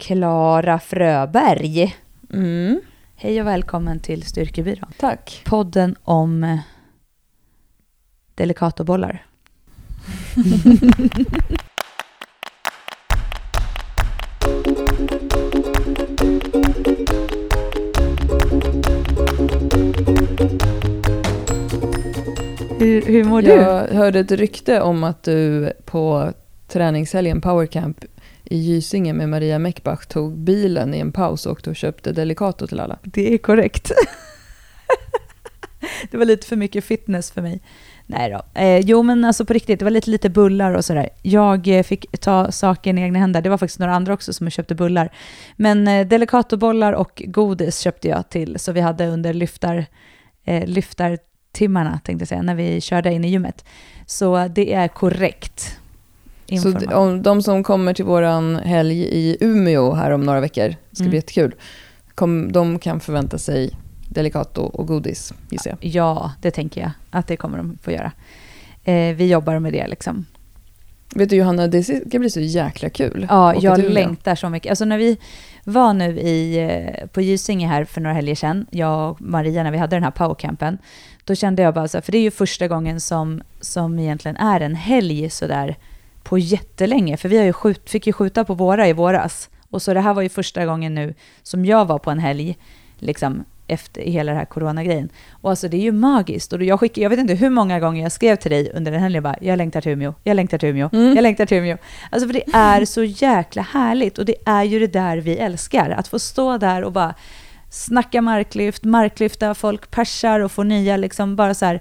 [0.00, 1.96] Klara Fröberg.
[2.32, 2.80] Mm.
[3.16, 4.92] Hej och välkommen till Styrkebyrån.
[4.98, 5.42] Tack.
[5.44, 6.58] Podden om eh,
[8.34, 9.26] delikatobollar.
[22.78, 23.48] hur, hur mår du?
[23.48, 26.32] Jag hörde ett rykte om att du på
[26.68, 28.04] träningshelgen Powercamp
[28.50, 32.66] i Gysinge med Maria Meckbach tog bilen i en paus och åkte och köpte Delicato
[32.66, 32.98] till alla.
[33.02, 33.92] Det är korrekt.
[36.10, 37.60] det var lite för mycket fitness för mig.
[38.06, 38.60] Nej då.
[38.60, 41.08] Eh, jo, men alltså på riktigt, det var lite, lite bullar och sådär.
[41.22, 43.42] Jag eh, fick ta saken i egna händer.
[43.42, 45.12] Det var faktiskt några andra också som köpte bullar.
[45.56, 49.86] Men eh, Delicatobollar och godis köpte jag till, så vi hade under lyftar,
[50.44, 53.64] eh, lyftartimmarna, tänkte jag säga, när vi körde in i gymmet.
[54.06, 55.79] Så det är korrekt.
[56.58, 60.68] Så d- om de som kommer till våran helg i Umeå här om några veckor,
[60.68, 61.10] det ska Mm.
[61.10, 61.54] bli jättekul,
[62.14, 63.70] kom, de kan förvänta sig
[64.08, 65.78] Delicato och godis, gissar jag.
[65.90, 68.12] Ja, det tänker jag att det kommer de få göra.
[68.84, 70.26] Eh, vi jobbar med det liksom.
[71.14, 73.26] Vet du Johanna, det ska bli så jäkla kul.
[73.30, 74.70] Ja, jag längtar så mycket.
[74.70, 75.18] Alltså när vi
[75.64, 79.70] var nu i, eh, på Gysinge här för några helger sedan, jag och Maria, när
[79.70, 80.78] vi hade den här powercampen,
[81.24, 84.36] då kände jag bara så här, för det är ju första gången som, som egentligen
[84.36, 85.76] är en helg sådär
[86.22, 89.50] på jättelänge, för vi har ju skjut, fick ju skjuta på våra i våras.
[89.70, 92.56] Och så det här var ju första gången nu som jag var på en helg,
[92.98, 95.08] liksom efter hela den här coronagrejen.
[95.30, 96.52] Och alltså det är ju magiskt.
[96.52, 99.00] Och jag, skickade, jag vet inte hur många gånger jag skrev till dig under den
[99.00, 101.14] helgen, bara, jag längtar till Umeå, jag längtar till Umeå, Mm.
[101.14, 101.76] jag längtar till Umeå.
[102.10, 105.90] Alltså för det är så jäkla härligt och det är ju det där vi älskar.
[105.90, 107.14] Att få stå där och bara
[107.70, 111.80] snacka marklyft, marklyfta, folk persar och få nya liksom bara så här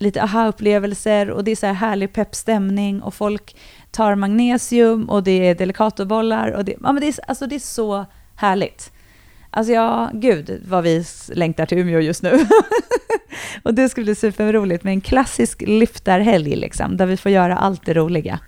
[0.00, 3.56] lite aha-upplevelser och det är så här härlig peppstämning och folk
[3.90, 7.58] tar magnesium och det är delicatobollar och det, ja, men det, är, alltså det är
[7.58, 8.92] så härligt.
[9.50, 12.46] Alltså ja, gud vad vi längtar till Umeå just nu.
[13.62, 17.86] och det ska bli superroligt med en klassisk lyftarhelg liksom, där vi får göra allt
[17.86, 18.38] det roliga.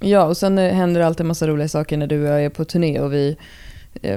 [0.00, 2.50] Ja, och sen händer det alltid en massa roliga saker när du och jag är
[2.50, 3.36] på turné och vi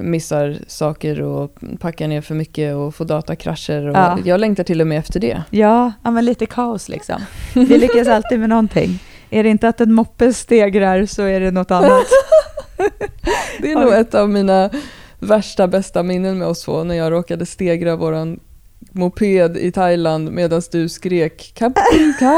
[0.01, 3.87] missar saker och packar ner för mycket och får datakrascher.
[3.87, 4.17] Och Ja.
[4.25, 5.43] Jag längtar till och med efter det.
[5.49, 7.21] Ja, ja men lite kaos liksom.
[7.53, 8.99] Vi lyckas alltid med någonting.
[9.29, 12.05] Är det inte att en moppe stegrar så är det något annat.
[13.61, 14.69] Det är nog ett av mina
[15.19, 18.39] värsta bästa minnen med oss två när jag råkade stegra våran
[18.95, 22.35] moped i Thailand medan du skrek Kapinka!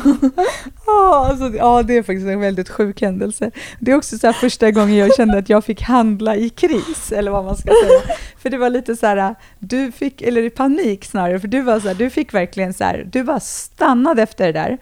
[0.86, 3.50] Ja, alltså, ja, det är faktiskt en väldigt sjuk händelse.
[3.78, 7.30] Det är också så första gången jag kände att jag fick handla i kris, eller
[7.30, 8.16] vad man ska säga.
[8.38, 11.80] För det var lite så här, du fick, eller i panik snarare, för du var
[11.80, 14.78] så här, du fick verkligen så här, du bara stannade efter det där,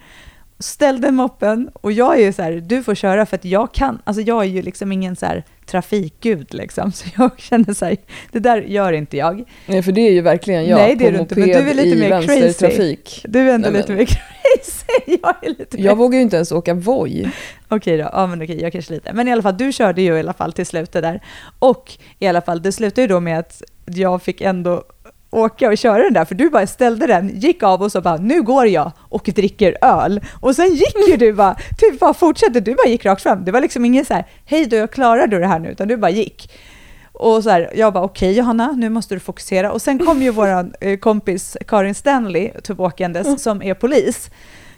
[0.59, 4.03] ställde moppen och jag är ju så här, du får köra för att jag kan,
[4.05, 7.97] alltså jag är ju liksom ingen så här trafikgud liksom, så jag känner så här,
[8.33, 9.45] det där gör inte jag.
[9.67, 11.75] Nej, för det är ju verkligen jag Nej, det är du inte, men du är
[11.75, 12.41] lite mer crazy.
[12.41, 13.25] vänstertrafik.
[13.29, 16.37] Du är ändå Nej, lite mer crazy, jag är lite mer Jag vågar ju inte
[16.37, 17.31] ens åka Voi.
[17.69, 19.13] Okej då, ja men okej, jag kanske lite.
[19.13, 21.23] Men i alla fall, du körde ju i alla fall till slutet där.
[21.59, 24.83] Och i alla fall, det slutade ju då med att jag fick ändå
[25.31, 28.17] åka och köra den där, för du bara ställde den, gick av och så bara,
[28.17, 30.21] nu går jag och dricker öl.
[30.41, 33.45] Och sen gick ju du bara, typ bara fortsatte, du bara gick rakt fram.
[33.45, 35.89] Det var liksom ingen så här, hej då, jag klarar du det här nu, utan
[35.89, 36.51] du bara gick.
[37.13, 39.73] Och så här, jag bara okej Johanna, nu måste du fokusera.
[39.73, 44.31] Och sen kom ju vår eh, kompis Karin Stanley, typ åkandes, som är polis.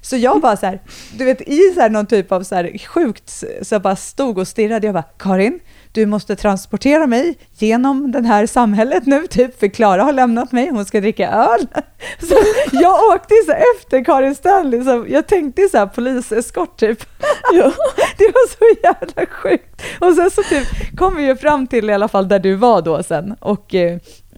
[0.02, 0.80] Så jag bara så här,
[1.18, 3.30] du vet i så någon typ av så här sjukt,
[3.62, 4.86] så jag bara stod och stirrade.
[4.86, 5.60] Jag bara, Karin,
[5.92, 10.70] du måste transportera mig genom det här samhället nu, typ, för Klara har lämnat mig,
[10.70, 11.66] hon ska dricka öl.
[12.20, 12.34] Så
[12.72, 17.04] jag åkte så efter Karin Stanley, så jag tänkte så här poliseskort typ.
[17.52, 17.72] Ja.
[18.18, 19.82] Det var så jävla sjukt.
[20.00, 22.82] Och sen så typ kom vi ju fram till i alla fall där du var
[22.82, 23.74] då sen och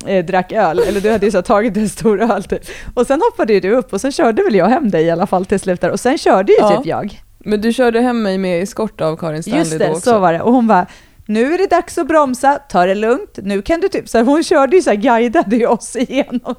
[0.07, 2.63] eh, drack öl, eller du hade ju så tagit en stor öl typ.
[2.95, 5.27] Och sen hoppade ju du upp och sen körde väl jag hem dig i alla
[5.27, 6.77] fall till slut där och sen körde ju Ja.
[6.77, 7.21] typ jag.
[7.39, 10.01] Men du körde hem mig med eskort av Karin Stanley Just då det, också.
[10.01, 10.41] så var det.
[10.41, 10.87] Och hon bara,
[11.27, 14.25] nu är det dags att bromsa, ta det lugnt, nu kan du typ, så här,
[14.25, 16.55] hon körde ju så här, guidade ju oss igenom.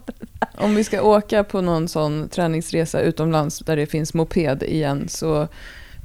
[0.57, 5.47] Om vi ska åka på någon sån träningsresa utomlands där det finns moped igen så,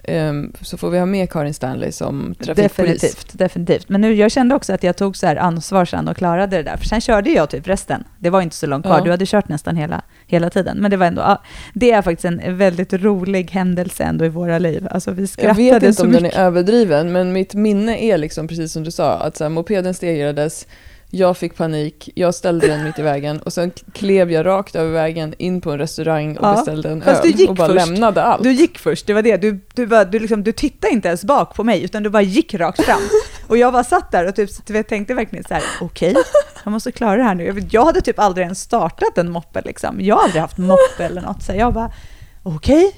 [0.08, 3.00] ehm, så får vi ha med Karin Stanley som trafikpolis.
[3.00, 3.88] Definitivt, definitivt.
[3.88, 6.62] Men nu, jag kände också att jag tog så här ansvar sen och klarade det
[6.62, 6.76] där.
[6.76, 8.04] För sen körde jag typ resten.
[8.18, 8.98] Det var inte så långt kvar.
[8.98, 9.04] Ja.
[9.04, 10.78] Du hade kört nästan hela, hela tiden.
[10.78, 11.42] Men det var ändå, ja,
[11.74, 14.88] det är faktiskt en väldigt rolig händelse ändå i våra liv.
[14.90, 16.22] Alltså vi Jag skrattade vet inte om mycket.
[16.32, 19.48] den är överdriven, men mitt minne är liksom precis som du sa, att så här,
[19.48, 20.66] mopeden stegrades,
[21.10, 24.92] jag fick panik, jag ställde den mitt i vägen och sen klev jag rakt över
[24.92, 27.86] vägen in på en restaurang och Ja, beställde en öl och bara först.
[27.86, 28.42] lämnade allt.
[28.42, 29.36] Du gick först, det var det.
[29.36, 32.22] Du, du, bara, du, liksom, du tittade inte ens bak på mig, utan du bara
[32.22, 33.00] gick rakt fram.
[33.46, 36.14] Och jag bara satt där och typ, jag tänkte verkligen så här, okej,
[36.64, 37.62] jag måste klara det här nu.
[37.70, 40.00] Jag hade typ aldrig ens startat en moppe liksom.
[40.00, 41.42] Jag har aldrig haft moppe eller något.
[41.42, 41.92] Så jag bara,
[42.42, 42.92] okej.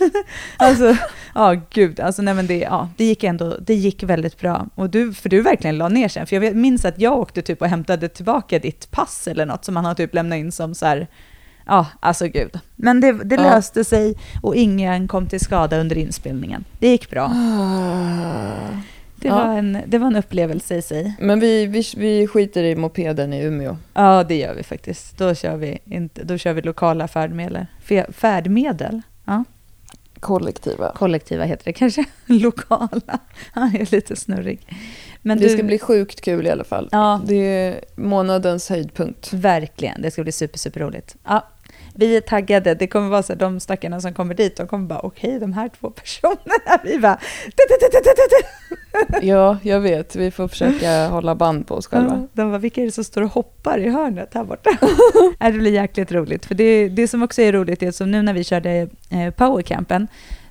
[0.56, 0.96] alltså,
[1.34, 4.66] ja gud, alltså nej men det, ja, det gick ändå, det gick väldigt bra.
[4.74, 6.26] Och du, för du verkligen la ner sen.
[6.26, 9.74] För jag minns att jag åkte typ och hämtade tillbaka ditt pass eller något som
[9.74, 11.06] man har typ lämnat in som så här,
[11.66, 12.58] ja, alltså gud.
[12.76, 13.42] Men det, det Ja.
[13.42, 16.64] löste sig och ingen kom till skada under inspelningen.
[16.78, 17.32] Det gick bra.
[19.20, 19.34] Det, Ja.
[19.46, 21.14] var, en, det var en upplevelse i sig.
[21.20, 23.76] Men vi, vi, vi skiter i mopeden i Umeå.
[23.94, 25.18] Ja, det gör vi faktiskt.
[25.18, 27.66] Då kör vi, inte, då kör vi lokala färdmedel.
[28.08, 29.02] Färdmedel?
[29.24, 29.44] Ja,
[30.20, 30.92] Kollektiva.
[30.96, 32.04] kollektiva heter det kanske.
[32.26, 33.18] Lokala.
[33.54, 34.66] Jag är lite snurrig.
[35.22, 36.88] Men det du, ska bli sjukt kul i alla fall.
[36.92, 37.20] Ja.
[37.26, 39.32] Det är månadens höjdpunkt.
[39.32, 41.16] Verkligen, det ska bli super, super roligt.
[41.24, 41.46] Ja,
[42.00, 42.74] vi är taggade.
[42.74, 45.52] Det kommer vara så att de stackarna som kommer dit, de kommer bara okej, de
[45.52, 46.80] här två personerna.
[46.84, 47.18] Vi bara...
[49.22, 50.16] Ja, jag vet.
[50.16, 52.28] Vi får försöka hålla band på oss själva.
[52.32, 54.70] De bara, vilka är det som står och hoppar i hörnet här borta?
[55.38, 56.46] Det blir jäkligt roligt.
[56.46, 60.08] För det, det som också är roligt är som nu när vi körde eh, powercampen,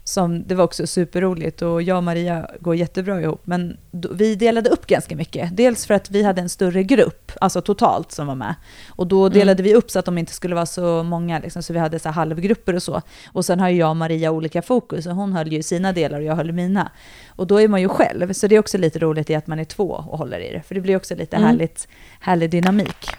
[0.09, 4.69] som det var också superroligt och jag och Maria går jättebra ihop, men vi delade
[4.69, 5.57] upp ganska mycket.
[5.57, 8.55] Dels för att vi hade en större grupp, alltså totalt, som var med.
[8.89, 11.73] Och då delade vi upp så att de inte skulle vara så många, liksom, så
[11.73, 13.01] vi hade så halvgrupper och så.
[13.31, 16.17] Och sen har ju jag och Maria olika fokus, och hon höll ju sina delar
[16.19, 16.91] och jag höll mina.
[17.27, 19.59] Och då är man ju själv, så det är också lite roligt i att man
[19.59, 21.47] är två och håller i det, för det blir också lite Mm.
[21.47, 21.87] härligt,
[22.19, 23.09] härlig dynamik.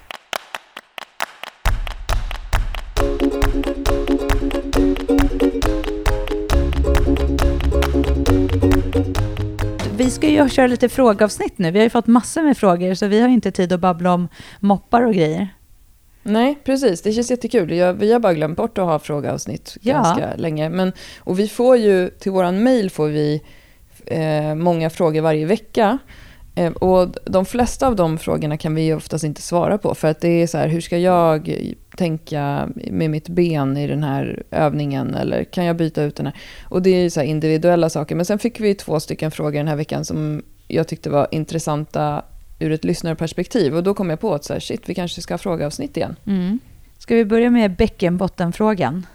[10.10, 11.70] Vi ska ju köra lite frågeavsnitt nu.
[11.70, 14.28] Vi har ju fått massor med frågor, så vi har inte tid att babbla om
[14.60, 15.48] moppar och grejer.
[16.22, 17.02] Nej, precis.
[17.02, 17.72] Det känns jättekul.
[17.72, 19.92] Jag, vi har bara glömt bort att ha frågeavsnitt Ja.
[19.92, 20.68] ganska länge.
[20.68, 23.42] Men, och vi får ju, till våran mail får vi
[24.06, 25.98] eh, många frågor varje vecka.
[26.54, 29.94] Ehm, och de flesta av de frågorna kan vi oftast inte svara på.
[29.94, 31.56] För att det är så här, hur ska jag
[31.96, 35.14] tänka med mitt ben i den här övningen?
[35.14, 36.34] Eller kan jag byta ut den här?
[36.62, 38.14] Och det är ju så här individuella saker.
[38.14, 42.22] Men sen fick vi två stycken frågor den här veckan som jag tyckte var intressanta
[42.58, 43.76] ur ett lyssnarperspektiv.
[43.76, 46.16] Och då kom jag på att så här, shit, vi kanske ska ha frågeavsnitt igen.
[46.26, 46.58] Mm.
[46.98, 49.06] Ska vi börja med bäckenbottenfrågan?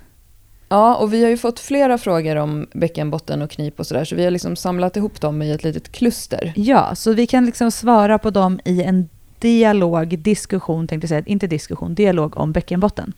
[0.69, 4.15] Ja, och vi har ju fått flera frågor om bäckenbotten och knip och sådär, så
[4.15, 6.53] vi har liksom samlat ihop dem i ett litet kluster.
[6.55, 9.09] Ja, så vi kan liksom svara på dem i en
[9.39, 13.13] dialog, diskussion, tänkte jag säga, inte diskussion, dialog om bäckenbotten.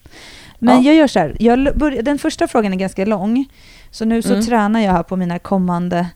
[0.59, 0.81] Men Ja.
[0.81, 3.45] jag gör så här, jag börjar, den första frågan är ganska lång,
[3.91, 4.45] så nu så Mm.
[4.45, 6.07] tränar jag här på mina kommande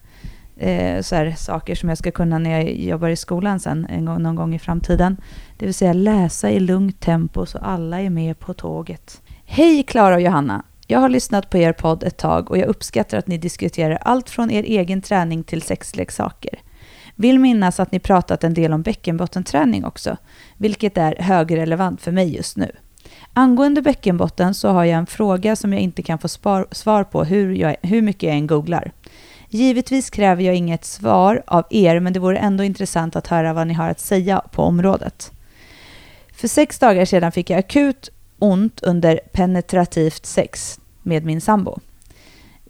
[0.57, 4.05] eh, så här, saker som jag ska kunna när jag jobbar i skolan sen, en
[4.05, 5.17] gång, någon gång i framtiden.
[5.57, 9.21] Det vill säga läsa i lugnt tempo så alla är med på tåget.
[9.45, 10.63] Hej Klara och Johanna!
[10.91, 14.29] Jag har lyssnat på er podd ett tag och jag uppskattar att ni diskuterar allt
[14.29, 16.59] från er egen träning till sexleksaker.
[17.15, 20.17] Vill minnas att ni pratat en del om bäckenbottenträning också,
[20.57, 22.71] vilket är högrelevant för mig just nu.
[23.33, 27.23] Angående bäckenbotten så har jag en fråga som jag inte kan få spar, svar på
[27.23, 28.91] hur, jag, hur mycket jag än googlar.
[29.49, 33.67] Givetvis kräver jag inget svar av er, men det vore ändå intressant att höra vad
[33.67, 35.31] ni har att säga på området.
[36.33, 38.09] För sex dagar sedan fick jag akut
[38.39, 41.79] ont under penetrativt sex med min sambo.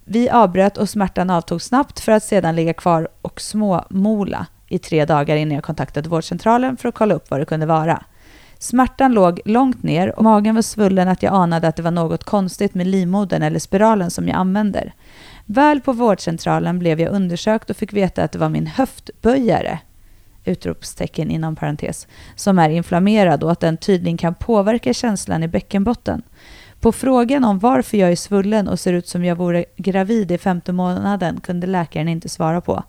[0.04, 5.04] Vi avbröt och smärtan avtog snabbt för att sedan ligga kvar och småmola i tre
[5.04, 8.02] dagar innan jag kontaktade vårdcentralen för att kolla upp vad det kunde vara.
[8.58, 12.24] Smärtan låg långt ner och magen var svullen att jag anade att det var något
[12.24, 14.94] konstigt med livmodern eller spiralen som jag använder.
[15.46, 19.78] Väl på vårdcentralen blev jag undersökt och fick veta att det var min höftböjare,
[20.44, 26.22] utropstecken inom parentes, som är inflammerad och att den tydligen kan påverka känslan i bäckenbotten.
[26.82, 30.38] På frågan om varför jag är svullen och ser ut som jag vore gravid i
[30.38, 32.82] femte månaden kunde läkaren inte svara på.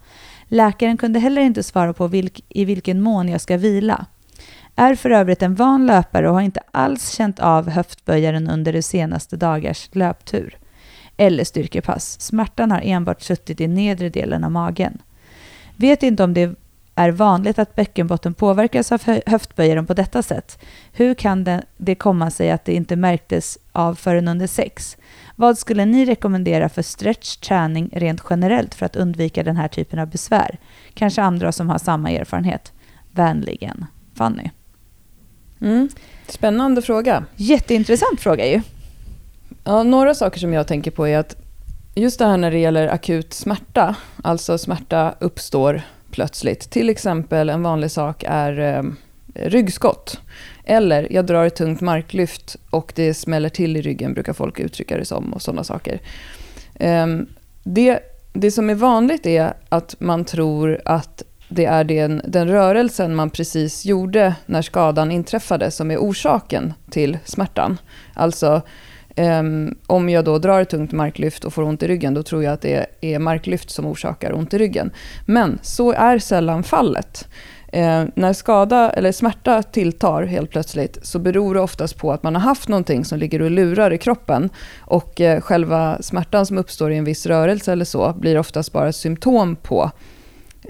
[0.48, 4.06] Läkaren kunde heller inte svara på vilk, i vilken mån jag ska vila.
[4.76, 8.82] Är för övrigt en van löpare och har inte alls känt av höftböjaren under de
[8.82, 10.58] senaste dagars löptur.
[11.18, 12.22] Eller styrkepass.
[12.22, 15.02] Smärtan har enbart suttit i nedre delen av magen.
[15.76, 16.56] Vet inte om det
[16.96, 20.60] är vanligt att bäckenbotten påverkas av hö- höftböjaren på detta sätt.
[20.92, 24.98] Hur kan det, det komma sig att det inte märktes av förrän under sex?
[25.36, 30.00] Vad skulle ni rekommendera för stretch träning rent generellt för att undvika den här typen
[30.00, 30.60] av besvär?
[30.94, 32.74] Kanske andra som har samma erfarenhet.
[33.12, 33.86] Vänligen,
[34.16, 34.50] Fanny.
[35.62, 35.90] Mm.
[36.28, 37.26] Spännande fråga.
[37.36, 38.62] Jätteintressant fråga ju.
[39.64, 41.36] Ja, några saker som jag tänker på är att
[41.96, 45.82] just det här när det gäller akut smärta, alltså smärta uppstår
[46.14, 46.70] plötsligt.
[46.70, 48.84] Till exempel en vanlig sak är eh,
[49.36, 50.20] ryggskott.
[50.66, 54.98] Eller jag drar ett tungt marklyft och det smäller till i ryggen, brukar folk uttrycka
[54.98, 56.00] det som, och sådana saker.
[56.80, 57.28] Ehm,
[57.64, 58.00] det,
[58.34, 63.30] det som är vanligt är att man tror att det är den, den rörelsen man
[63.30, 67.78] precis gjorde när skadan inträffade som är orsaken till smärtan.
[68.14, 68.62] Alltså
[69.16, 72.44] Um, om jag då drar ett tungt marklyft och får ont i ryggen, då tror
[72.44, 74.92] jag att det är marklyft som orsakar ont i ryggen.
[75.26, 77.28] Men så är sällan fallet.
[77.74, 82.36] Eh, när skada eller smärta tilltar helt plötsligt så beror det oftast på att man
[82.36, 84.50] har haft någonting som ligger och lurar i kroppen.
[84.80, 88.90] Och eh, själva smärtan som uppstår i en viss rörelse eller så blir oftast bara
[88.90, 89.92] ett symptom på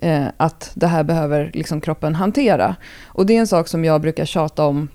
[0.02, 2.76] eh, att det här behöver liksom kroppen hantera.
[3.06, 4.88] Och det är en sak som jag brukar tjata om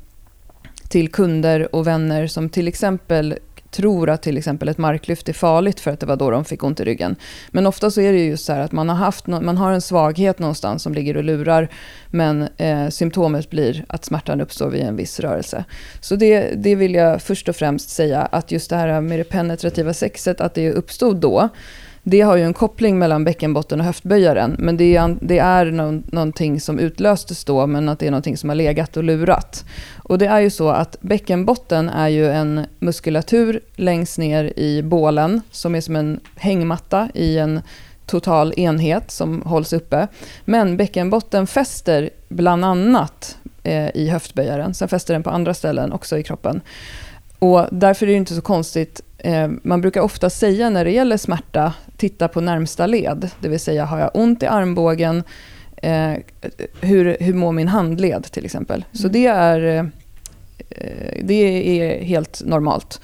[0.88, 3.38] till kunder och vänner som till exempel
[3.70, 6.64] tror att till exempel ett marklyft är farligt för att det var då de fick
[6.64, 7.16] ont i ryggen.
[7.50, 9.80] Men ofta så är det just så här att man har, haft, man har en
[9.80, 11.68] svaghet någonstans som ligger och lurar
[12.10, 15.64] men eh, symptomet blir att smärtan uppstår vid en viss rörelse.
[16.00, 19.24] Så det, det vill jag först och främst säga att just det här med det
[19.24, 21.48] penetrativa sexet, att det uppstod då
[22.02, 24.56] det har ju en koppling mellan bäckenbotten och höftböjaren.
[24.58, 28.36] Men det är, det är no någonting som utlöstes då, men att det är någonting
[28.36, 29.64] som har legat och lurat.
[29.96, 35.40] Och det är ju så att bäckenbotten är ju en muskulatur längst ner i bålen,
[35.50, 37.60] som är som en hängmatta i en
[38.06, 40.08] total enhet som hålls uppe.
[40.44, 44.74] Men bäckenbotten fäster bland annat eh, i höftböjaren.
[44.74, 46.60] Sen fäster den på andra ställen också i kroppen.
[47.38, 51.16] Och därför är det inte så konstigt Eh, man brukar ofta säga när det gäller
[51.16, 53.30] smärta, titta på närmsta led.
[53.40, 55.22] Det vill säga, har jag ont i armbågen,
[55.76, 56.12] eh,
[56.80, 58.84] hur, hur mår min handled till exempel.
[58.88, 58.96] Mm.
[58.96, 59.84] Så det är, eh,
[61.22, 63.00] det är helt normalt.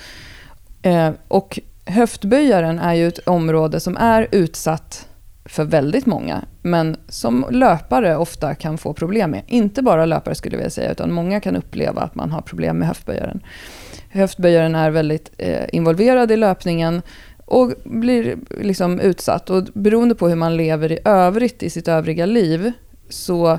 [1.28, 5.08] Och höftböjaren är ju ett område som är utsatt
[5.44, 9.42] för väldigt många, men som löpare ofta kan få problem med.
[9.46, 12.78] Inte bara löpare skulle jag vilja säga, utan många kan uppleva att man har problem
[12.78, 13.40] med höftböjaren
[14.14, 17.02] höftböjaren är väldigt eh, involverad i löpningen
[17.46, 19.50] och blir liksom utsatt.
[19.50, 22.72] Och beroende på hur man lever i övrigt i sitt övriga liv
[23.08, 23.58] så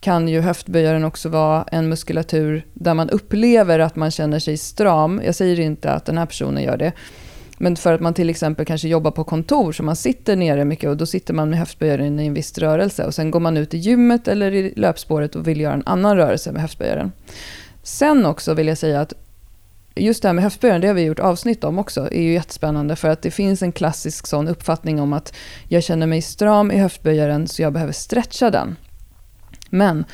[0.00, 5.20] kan ju höftböjaren också vara en muskulatur där man upplever att man känner sig stram.
[5.24, 6.92] Jag säger inte att den här personen gör det.
[7.58, 10.90] Men för att man till exempel kanske jobbar på kontor, så man sitter nere mycket
[10.90, 13.04] och då sitter man med höftböjaren i en viss rörelse.
[13.04, 16.16] Och sen går man ut i gymmet eller i löpspåret och vill göra en annan
[16.16, 17.12] rörelse med höftböjaren.
[17.82, 19.12] Sen också vill jag säga att
[19.96, 22.96] just det här med höftböjaren, det har vi gjort avsnitt om också, är ju jättespännande
[22.96, 25.34] för att det finns en klassisk sån uppfattning om att
[25.68, 28.76] jag känner mig stram i höftböjaren så jag behöver stretcha den.
[29.70, 30.04] Men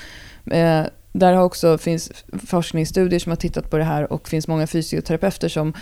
[0.51, 2.13] eh, där har också finns
[2.47, 5.73] forskningsstudier som har tittat på det här och finns många fysioterapeuter som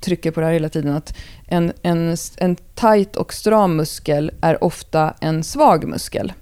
[0.00, 1.16] trycker på det här hela tiden att
[1.46, 6.32] en, en, en tajt och stram muskel är ofta en svag muskel.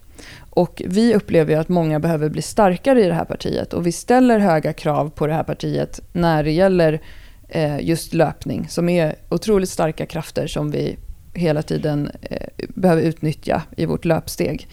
[0.55, 4.39] Och vi upplever att många behöver bli starkare i det här partiet och vi ställer
[4.39, 7.01] höga krav på det här partiet när det gäller
[7.49, 10.97] eh, just löpning som är otroligt starka krafter som vi
[11.35, 14.69] hela tiden eh, behöver utnyttja i vårt löpsteg.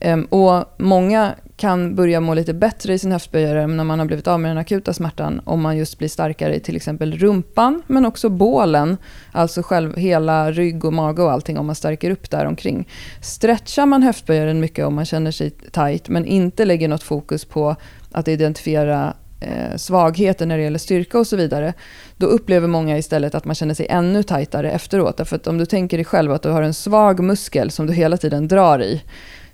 [0.00, 4.26] Ehm, och många kan börja må lite bättre i sin höftböjare när man har blivit
[4.26, 8.06] av med den akuta smärtan om man just blir starkare i till exempel rumpan men
[8.06, 8.96] också bålen,
[9.32, 12.88] alltså själv hela rygg och mage och allting om man stärker upp där omkring.
[13.22, 17.76] Stretchar man höftböjaren mycket om man känner sig tight men inte lägger något fokus på
[18.12, 21.74] att identifiera eh, svagheter när det gäller styrka och så vidare,
[22.16, 25.16] då upplever många istället att man känner sig ännu tajtare efteråt.
[25.16, 27.92] Därför att om du tänker dig själv att du har en svag muskel som du
[27.92, 29.02] hela tiden drar i,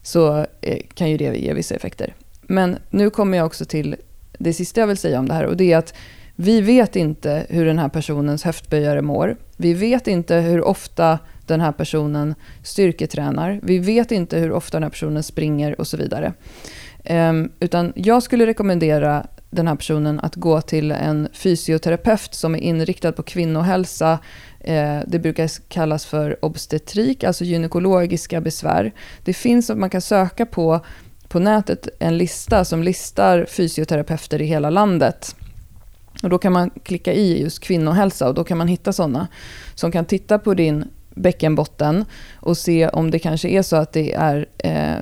[0.06, 2.14] så eh, kan ju det ge vissa effekter.
[2.42, 3.96] Men nu kommer jag också till
[4.38, 5.94] det sista jag vill säga om det här och det är att
[6.36, 9.36] vi vet inte hur den här personens höftböjare mår.
[9.56, 13.60] Vi vet inte hur ofta den här personen styrketränar.
[13.62, 16.32] Vi vet inte hur ofta den här personen springer och så vidare.
[17.04, 22.58] Ehm, utan jag skulle rekommendera den här personen att gå till en fysioterapeut som är
[22.58, 24.18] inriktad på kvinnohälsa.
[24.60, 28.92] Eh, det brukar kallas för obstetrik, alltså gynekologiska besvär.
[29.24, 30.80] Det finns, man kan söka på,
[31.28, 35.36] på nätet en lista som listar fysioterapeuter i hela landet.
[36.22, 39.28] Och då kan man klicka i just kvinnohälsa och då kan man hitta sådana
[39.74, 40.84] som kan titta på din
[41.14, 44.96] bäckenbotten och se om det kanske är så att det är eh,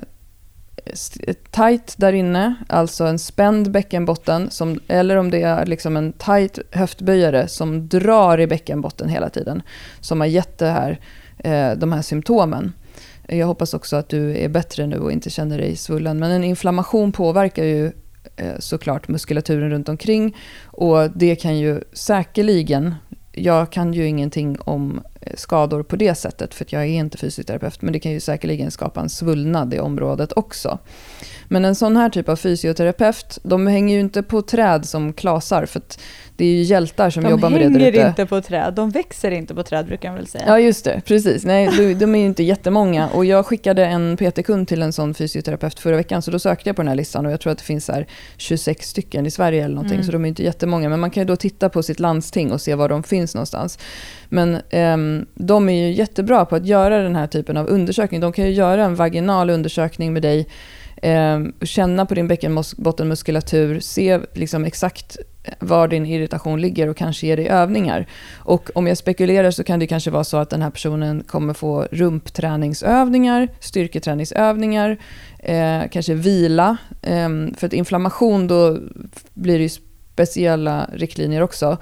[1.51, 6.59] tight där inne, alltså en spänd bäckenbotten, som, eller om det är liksom en tight
[6.71, 9.61] höftböjare som drar i bäckenbotten hela tiden,
[9.99, 10.99] som har gett det här,
[11.37, 12.73] eh, de här symptomen.
[13.27, 16.19] Jag hoppas också att du är bättre nu och inte känner dig svullen.
[16.19, 17.91] Men en inflammation påverkar ju
[18.35, 22.95] eh, såklart muskulaturen runt omkring och det kan ju säkerligen
[23.35, 25.01] jag kan ju ingenting om
[25.33, 29.01] skador på det sättet, för jag är inte fysioterapeut, men det kan ju säkerligen skapa
[29.01, 30.79] en svullnad i området också.
[31.47, 35.65] Men en sån här typ av fysioterapeut, de hänger ju inte på träd som klasar,
[35.65, 35.81] för
[36.37, 38.89] det är ju hjältar som de jobbar med det De hänger inte på träd, de
[38.89, 40.43] växer inte på träd brukar man väl säga.
[40.47, 41.01] Ja, just det.
[41.05, 41.45] Precis.
[41.45, 43.07] Nej, de, de är ju inte jättemånga.
[43.07, 46.75] Och jag skickade en PT-kund till en sån fysioterapeut förra veckan, så då sökte jag
[46.75, 49.63] på den här listan och jag tror att det finns här 26 stycken i Sverige
[49.65, 50.05] eller någonting, Mm.
[50.05, 50.89] så de är inte jättemånga.
[50.89, 53.79] Men man kan ju då titta på sitt landsting och se var de finns någonstans.
[54.29, 58.21] Men ehm, Ehm, de är ju jättebra på att göra den här typen av undersökning.
[58.21, 60.47] De kan ju göra en vaginal undersökning med dig,
[61.01, 67.27] ehm, känna på din bäckenbottenmuskulatur, se liksom exakt eh, var din irritation ligger och kanske
[67.27, 68.07] ge dig övningar.
[68.35, 71.53] Och om jag spekulerar så kan det kanske vara så att den här personen kommer
[71.53, 74.97] få rumpträningsövningar, styrketräningsövningar,
[75.39, 76.77] eh, kanske vila.
[77.01, 78.77] Eh, för att inflammation då
[79.33, 79.69] blir det ju
[80.15, 81.77] speciella riktlinjer också.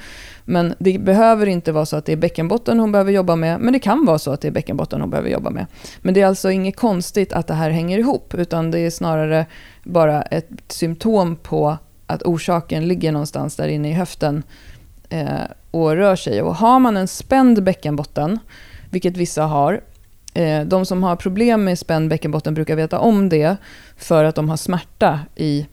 [0.45, 3.73] Men det behöver inte vara så att det är bäckenbotten hon behöver jobba med, men
[3.73, 5.65] det kan vara så att det är bäckenbotten hon behöver jobba med.
[6.01, 9.45] Men det är alltså inget konstigt att det här hänger ihop, utan det är snarare
[9.83, 14.43] bara ett symptom på att orsaken ligger någonstans där inne i höften
[15.09, 15.27] eh,
[15.71, 16.41] och rör sig.
[16.41, 18.39] Och har man en spänd bäckenbotten,
[18.89, 19.81] vilket vissa har,
[20.33, 23.57] eh, de som har problem med spänd bäckenbotten brukar veta om det
[23.97, 25.67] för att de har smärta i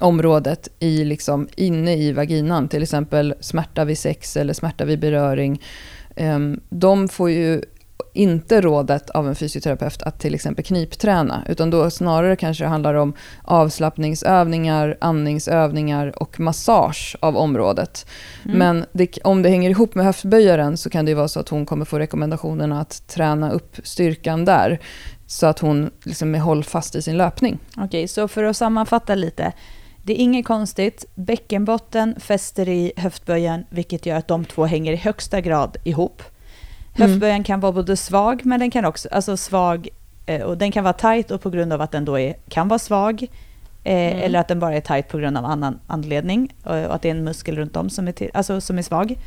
[0.00, 5.62] området i liksom inne i vaginan, till exempel smärta vid sex eller smärta vid beröring.
[6.16, 6.38] Eh,
[6.68, 7.62] de får ju
[8.16, 12.94] inte rådet av en fysioterapeut att till exempel knipträna, utan då snarare kanske det handlar
[12.94, 13.12] om
[13.42, 18.06] avslappningsövningar, andningsövningar och massage av området.
[18.44, 18.58] Mm.
[18.58, 21.48] Men det, om det hänger ihop med höftböjaren så kan det ju vara så att
[21.48, 24.80] hon kommer få rekommendationen att träna upp styrkan där,
[25.26, 27.58] så att hon liksom är hållfast i sin löpning.
[27.76, 29.52] Okej, så för att sammanfatta lite.
[30.06, 31.04] Det är inget konstigt.
[31.14, 36.22] Bäckenbotten fäster i höftböjen, vilket gör att de två hänger i högsta grad ihop.
[36.96, 37.10] Mm.
[37.10, 39.88] Höftböjen kan vara både svag, men den kan också, alltså svag,
[40.26, 42.68] eh, och den kan vara tight och på grund av att den då är, kan
[42.68, 43.22] vara svag,
[43.84, 44.18] eh, Mm.
[44.22, 47.08] eller att den bara är tight på grund av annan anledning, och, och att det
[47.08, 49.18] är en muskel runt om som är, till, alltså, som är svag.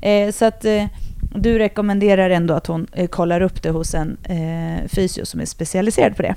[0.00, 0.84] Eh, så att eh,
[1.34, 5.46] du rekommenderar ändå att hon eh, kollar upp det hos en eh, fysio som är
[5.46, 6.34] specialiserad på det.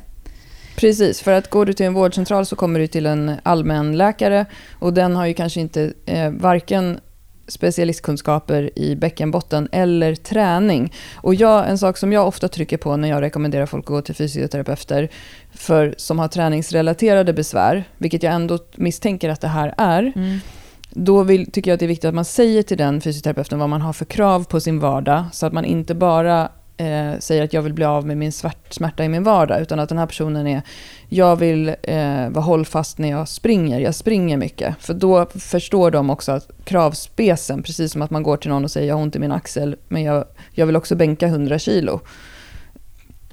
[0.75, 4.45] Precis, för att går du till en vårdcentral så kommer du till en allmänläkare
[4.79, 6.99] och den har ju kanske inte eh, varken
[7.47, 10.93] specialistkunskaper i bäckenbotten eller träning.
[11.15, 14.01] Och jag, en sak som jag ofta trycker på när jag rekommenderar folk att gå
[14.01, 15.09] till fysioterapeuter
[15.53, 20.13] för, som har träningsrelaterade besvär, vilket jag ändå misstänker att det här är,
[20.89, 23.69] då vill, tycker jag att det är viktigt att man säger till den fysioterapeuten vad
[23.69, 26.49] man har för krav på sin vardag, så att man inte bara
[26.81, 29.79] eh, säger att jag vill bli av med min svärt, smärta i min vardag, utan
[29.79, 30.61] att den här personen är,
[31.09, 34.75] jag vill eh, vara hållfast när jag springer, jag springer mycket.
[34.79, 38.71] För då förstår de också att kravspecen, precis som att man går till någon och
[38.71, 41.99] säger jag har ont i min axel, men jag, jag vill också bänka 100 kilo.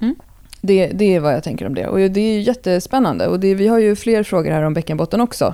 [0.01, 0.15] Mm.
[0.61, 1.87] Det, det är vad jag tänker om det.
[1.87, 3.27] Och det är jättespännande.
[3.27, 5.53] Och det, vi har ju fler frågor här om bäckenbotten också.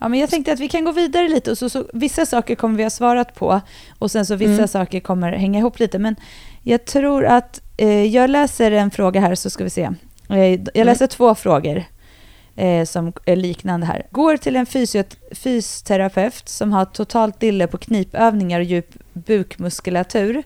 [0.00, 1.50] Ja, men jag tänkte att vi kan gå vidare lite.
[1.50, 3.60] Och så, så, vissa saker kommer vi ha svarat på
[3.98, 4.68] och sen så vissa Mm.
[4.68, 5.98] saker kommer hänga ihop lite.
[5.98, 6.16] Men
[6.62, 9.90] jag tror att eh, jag läser en fråga här så ska vi se.
[10.30, 11.84] Eh, jag läser två frågor
[12.56, 14.06] eh, som är liknande här.
[14.10, 20.42] Går till en fysiot- fysterapeut som har totalt dille på knipövningar och djup bukmuskulatur.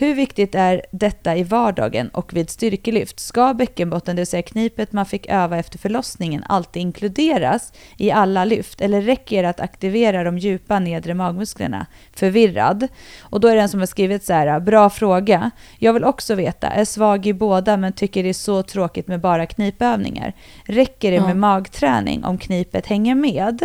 [0.00, 3.20] Hur viktigt är detta i vardagen och vid styrkelyft?
[3.20, 8.44] Ska bäckenbotten, det vill säga knipet man fick öva efter förlossningen, alltid inkluderas i alla
[8.44, 8.80] lyft?
[8.80, 11.86] Eller räcker det att aktivera de djupa nedre magmusklerna?
[12.12, 12.88] Förvirrad.
[13.20, 15.50] Och då är det en som har skrivit så här, bra fråga.
[15.78, 19.20] Jag vill också veta, är svag i båda men tycker det är så tråkigt med
[19.20, 20.32] bara knipövningar.
[20.64, 21.26] Räcker det Ja.
[21.26, 23.62] med magträning om knipet hänger med?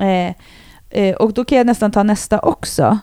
[0.00, 0.34] Eh,
[0.90, 2.98] eh, och då kan jag nästan ta nästa också.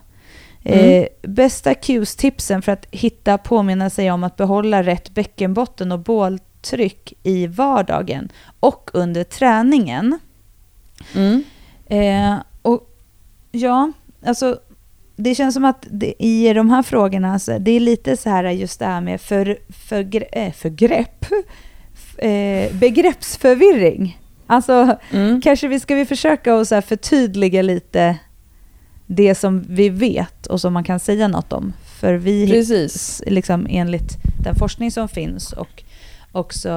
[0.63, 1.07] Eh, Mm.
[1.21, 7.47] bästa cues-tipsen för att hitta påminna sig om att behålla rätt bäckenbotten och båltryck i
[7.47, 10.19] vardagen och under träningen.
[11.15, 11.43] Mm.
[11.87, 12.89] Eh, och
[13.51, 13.91] ja,
[14.25, 14.59] alltså
[15.15, 18.43] det känns som att det, i de här frågorna, alltså, det är lite så här
[18.43, 21.25] just det här med för, för, äh, förgrepp,
[22.17, 24.17] eh, begreppsförvirring.
[24.47, 25.41] Alltså, Mm.
[25.41, 28.17] kanske vi ska vi försöka att så förtydliga lite
[29.11, 31.73] det som vi vet och som man kan säga något om.
[31.99, 33.23] För vi, Precis.
[33.27, 35.83] liksom enligt den forskning som finns och
[36.31, 36.69] också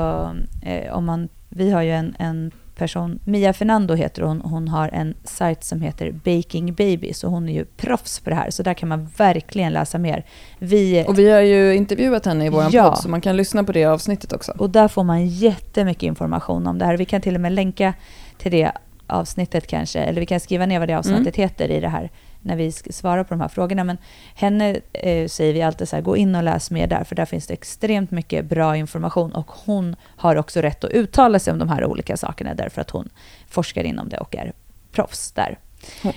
[0.63, 4.89] eh, om man, vi har ju en, en person, Mia Fernando heter hon, hon har
[4.89, 8.63] en sajt som heter Baking Baby, så hon är ju proffs på det här, så
[8.63, 10.25] där kan man verkligen läsa mer.
[10.59, 12.89] Vi, Och vi har ju intervjuat henne i vår Ja.
[12.91, 14.53] podd, så man kan lyssna på det avsnittet också.
[14.59, 16.97] Och där får man jättemycket information om det här.
[16.97, 17.95] Vi kan till och med länka
[18.39, 18.73] till det
[19.13, 22.57] avsnittet kanske, eller vi kan skriva ner vad det avsnittet heter i det här när
[22.57, 23.85] vi svarar på de här frågorna.
[23.85, 23.99] Men
[24.35, 27.25] henne eh, säger vi alltid så här, gå in och läs mer där, för där
[27.25, 31.59] finns det extremt mycket bra information och hon har också rätt att uttala sig om
[31.59, 33.09] de här olika sakerna därför att hon
[33.49, 34.53] forskar inom det och är
[34.93, 35.59] proffs där.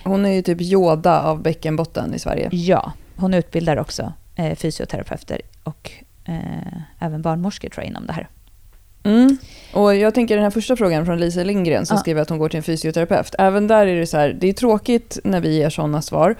[0.04, 2.50] Hon är ju typ Yoda av bäckenbotten i Sverige.
[2.52, 5.92] Ja, hon utbildar också eh, fysioterapeuter och
[6.26, 8.28] eh, även barnmorskor tror jag inom det här.
[9.04, 9.38] Mm.
[9.74, 12.00] Och jag tänker den här första frågan från Lisa Lindgren som Ja.
[12.02, 13.36] skriver att hon går till en fysioterapeut.
[13.40, 16.36] Även där är det så här, det är tråkigt när vi ger sådana svar.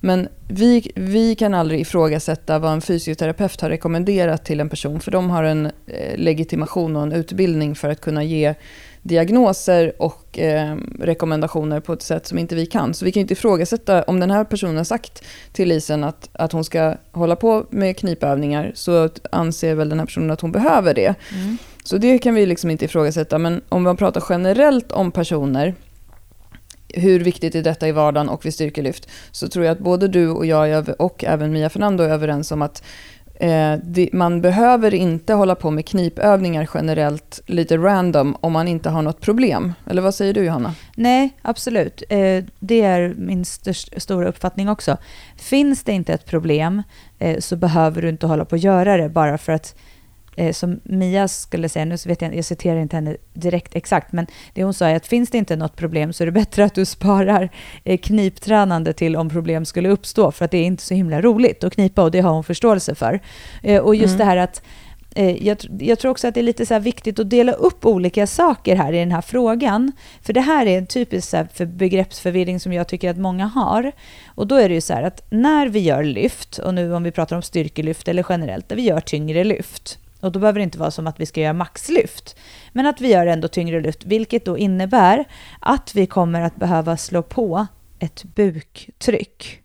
[0.00, 5.00] Men vi, vi kan aldrig ifrågasätta vad en fysioterapeut har rekommenderat till en person.
[5.00, 8.54] För de har en eh, legitimation och en utbildning för att kunna ge
[9.02, 12.94] diagnoser och eh, rekommendationer på ett sätt som inte vi kan.
[12.94, 16.52] Så vi kan inte ifrågasätta om den här personen har sagt till Lisen att, att
[16.52, 20.94] hon ska hålla på med knipövningar så anser väl den här personen att hon behöver
[20.94, 21.14] det.
[21.88, 23.38] Så det kan vi liksom inte ifrågasätta.
[23.38, 25.74] Men om man pratar generellt om personer,
[26.88, 30.28] hur viktigt är detta i vardagen och vid styrkelyft, så tror jag att både du
[30.28, 32.82] och jag och även Mia Fernando är överens om att
[33.34, 38.90] eh, det, man behöver inte hålla på med knipövningar generellt lite random om man inte
[38.90, 39.72] har något problem.
[39.86, 40.74] Eller vad säger du Johanna?
[40.96, 42.02] Nej, absolut.
[42.08, 44.96] Eh, det är min störst, stora uppfattning också.
[45.36, 46.82] Finns det inte ett problem
[47.18, 49.74] eh, så behöver du inte hålla på att göra det bara för att
[50.38, 54.26] eh, som Mia skulle säga, nu vet jag, jag citerar inte henne direkt exakt, men
[54.54, 56.74] det hon sa är att finns det inte något problem så är det bättre att
[56.74, 57.50] du sparar
[57.84, 61.64] eh, kniptränande till om problem skulle uppstå, för att det är inte så himla roligt
[61.64, 63.20] att knipa och det har hon förståelse för.
[63.62, 64.18] Eh, och just Mm.
[64.18, 64.62] det här att
[65.14, 67.86] eh, jag, jag tror också att det är lite så här viktigt att dela upp
[67.86, 69.92] olika saker här i den här frågan.
[70.22, 73.92] För det här är en typisk så för begreppsförvirring som jag tycker att många har.
[74.34, 77.02] Och då är det ju så här att när vi gör lyft, och nu om
[77.02, 80.64] vi pratar om styrkelyft eller generellt, där vi gör tyngre lyft, och då behöver det
[80.64, 82.36] inte vara som att vi ska göra maxlyft,
[82.72, 85.24] men att vi gör ändå tyngre lyft, vilket då innebär
[85.60, 87.66] att vi kommer att behöva slå på
[87.98, 89.62] ett buktryck.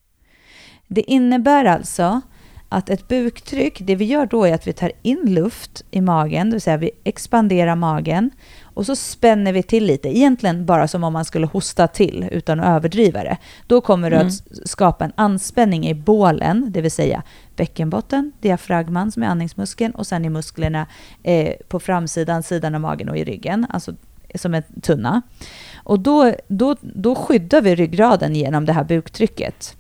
[0.88, 2.22] Det innebär alltså
[2.70, 6.50] att ett buktryck, det vi gör då är att vi tar in luft i magen,
[6.50, 8.30] det vill säga vi expanderar magen
[8.64, 12.60] och så spänner vi till lite, egentligen bara som om man skulle hosta till utan
[12.60, 13.38] att överdriva det.
[13.68, 14.28] Då kommer Mm.
[14.28, 17.24] att s- skapa en anspänning i bålen, det vill säga
[17.56, 20.88] bäckenbotten, diafragman som är andningsmuskeln och sen i musklerna
[21.24, 23.94] eh, på framsidan, sidan av magen och i ryggen, alltså
[24.36, 25.22] som en tunna.
[25.76, 29.78] Och då, då, då skyddar vi ryggraden genom det här buktrycket.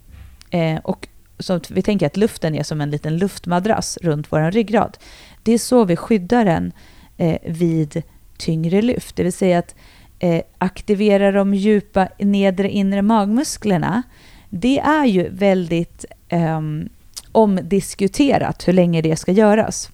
[0.49, 1.07] Eh, och
[1.39, 4.97] så vi tänker att luften är som en liten luftmadrass runt vår ryggrad.
[5.43, 6.71] Det är så vi skyddar den
[7.17, 8.03] eh, vid
[8.37, 9.15] tyngre lyft.
[9.15, 9.75] Det vill säga att
[10.19, 14.03] eh, aktivera de djupa nedre inre magmusklerna.
[14.49, 16.89] Det är ju väldigt ehm,
[17.33, 19.89] omdiskuterat hur länge det ska göras.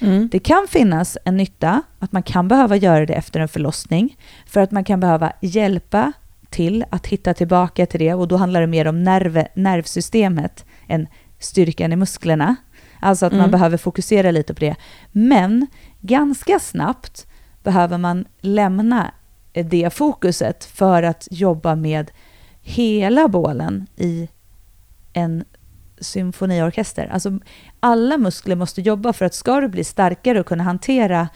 [0.00, 0.28] Mm.
[0.32, 4.60] Det kan finnas en nytta att man kan behöva göra det efter en förlossning för
[4.60, 6.12] att man kan behöva hjälpa
[6.50, 11.06] till att hitta tillbaka till det och då handlar det mer om nerv, nervsystemet än
[11.38, 12.56] styrkan i musklerna.
[13.00, 13.50] Alltså att man Mm.
[13.50, 14.76] behöver fokusera lite på det.
[15.12, 15.66] Men
[16.00, 17.26] ganska snabbt
[17.62, 19.10] behöver man lämna
[19.52, 22.10] det fokuset för att jobba med
[22.62, 24.28] hela bålen i
[25.12, 25.44] en
[26.04, 27.06] symfoniorkester.
[27.12, 27.38] Alltså
[27.80, 31.28] alla muskler måste jobba för att ska du bli starkare och kunna hantera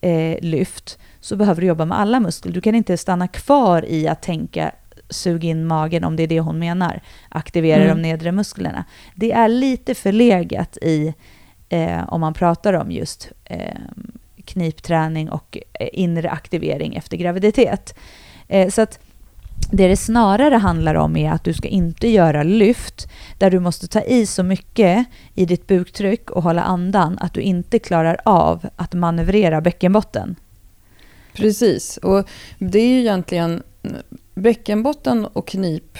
[0.00, 2.52] eh, lyft så behöver du jobba med alla muskler.
[2.52, 4.72] Du kan inte stanna kvar i att tänka
[5.10, 7.00] sug in magen om det är det hon menar.
[7.28, 7.96] Aktivera Mm.
[7.96, 8.84] de nedre musklerna.
[9.14, 11.14] Det är lite förlegat i
[11.68, 13.78] eh, om man pratar om just eh,
[14.44, 17.94] knipträning och eh, inre aktivering efter graviditet.
[18.48, 18.98] Eh, så att
[19.70, 23.86] det det snarare handlar om är att du ska inte göra lyft där du måste
[23.86, 28.66] ta i så mycket i ditt buktryck och hålla andan att du inte klarar av
[28.76, 30.36] att manövrera bäckenbotten.
[31.34, 33.62] Precis, och det är ju egentligen
[34.34, 35.98] bäckenbotten och knip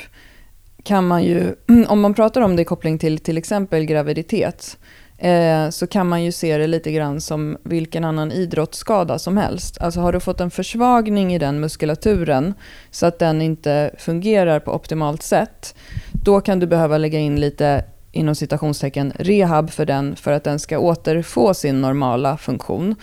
[0.82, 1.54] kan man ju,
[1.88, 4.78] om man pratar om det i koppling till till exempel graviditet,
[5.18, 9.78] eh, så kan man ju se det lite grann som vilken annan idrottsskada som helst.
[9.80, 12.54] Alltså har du fått en försvagning i den muskulaturen
[12.90, 15.74] så att den inte fungerar på optimalt sätt,
[16.12, 20.58] då kan du behöva lägga in lite inom citationstecken rehab för den för att den
[20.58, 22.94] ska återfå sin normala funktion.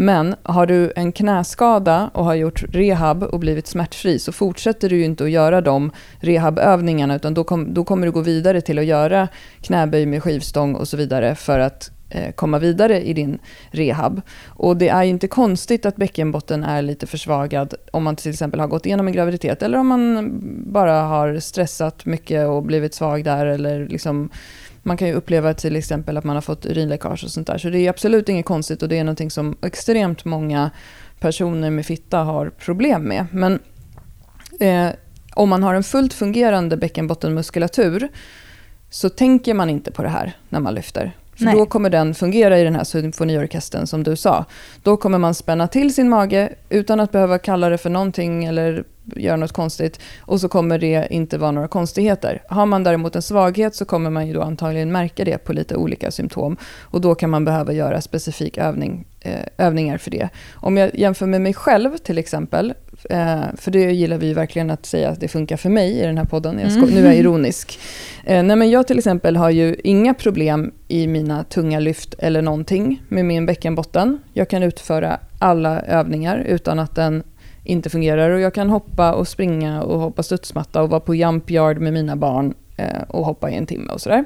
[0.00, 4.96] Men har du en knäskada och har gjort rehab och blivit smärtfri så fortsätter du
[4.96, 8.78] ju inte att göra de rehabövningarna utan då, kom, då kommer du gå vidare till
[8.78, 9.28] att göra
[9.60, 13.38] knäböj med skivstång och så vidare för att eh, komma vidare i din
[13.70, 14.20] rehab.
[14.46, 18.60] Och det är ju inte konstigt att bäckenbotten är lite försvagad om man till exempel
[18.60, 20.30] har gått igenom en graviditet eller om man
[20.72, 24.30] bara har stressat mycket och blivit svag där eller liksom
[24.82, 27.58] man kan ju uppleva till exempel att man har fått urinläckage och sånt där.
[27.58, 30.70] Så det är absolut inget konstigt och det är någonting som extremt många
[31.20, 33.26] personer med fitta har problem med.
[33.32, 33.58] Men
[34.60, 34.88] eh,
[35.34, 38.08] om man har en fullt fungerande bäckenbottenmuskulatur
[38.90, 41.12] så tänker man inte på det här när man lyfter.
[41.38, 41.56] För Nej.
[41.56, 44.44] då kommer den fungera i den här symfoniorkestern som du sa.
[44.82, 48.84] Då kommer man spänna till sin mage utan att behöva kalla det för någonting eller
[49.16, 50.00] göra något konstigt.
[50.20, 52.42] Och så kommer det inte vara några konstigheter.
[52.48, 55.76] Har man däremot en svaghet så kommer man ju då antagligen märka det på lite
[55.76, 56.56] olika symptom.
[56.80, 59.06] Och då kan man behöva göra specifik övning,
[59.58, 60.28] övningar för det.
[60.54, 62.74] Om jag jämför med mig själv till exempel,
[63.10, 66.18] eh, för det gillar vi verkligen att säga att det funkar för mig i den
[66.18, 66.58] här podden.
[66.58, 66.90] Jag Mm.
[66.90, 67.78] Nu är jag ironisk.
[68.24, 72.42] Eh, nej men jag till exempel har ju inga problem i mina tunga lyft eller
[72.42, 74.18] någonting med min bäckenbotten.
[74.32, 77.22] Jag kan utföra alla övningar utan att den
[77.64, 81.50] inte fungerar och jag kan hoppa och springa och hoppa studsmatta och vara på jump
[81.50, 84.24] yard med mina barn eh, och hoppa i en timme och sådär.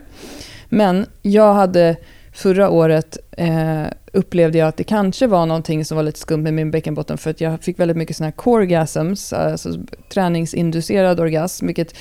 [0.68, 1.96] Men jag hade
[2.32, 6.54] förra året eh, upplevde jag att det kanske var någonting som var lite skumt med
[6.54, 9.74] min bäckenbotten för att jag fick väldigt mycket såna här coregasms, alltså
[10.08, 11.94] träningsinducerad orgasm, vilket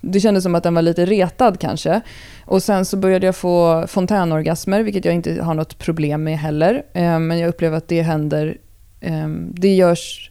[0.00, 2.00] det kändes som att den var lite retad kanske.
[2.44, 6.82] Och sen så började jag få fontänorgasmer, vilket jag inte har något problem med heller.
[6.92, 8.58] Eh, men jag upplever att det händer,
[9.00, 10.30] eh, det görs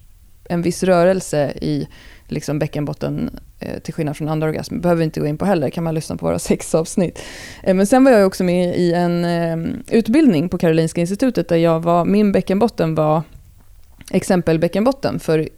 [0.50, 1.88] en viss rörelse i
[2.28, 4.80] liksom bäckenbotten Eh, till skillnad från andra orgasmer.
[4.80, 7.20] behöver vi inte gå in på heller, kan man lyssna på våra sex avsnitt.
[7.64, 9.58] Eh, men sen var jag också med i en eh,
[9.92, 13.22] utbildning på Karolinska institutet där jag var, min bäckenbotten var
[14.12, 15.50] exempelbäckenbotten för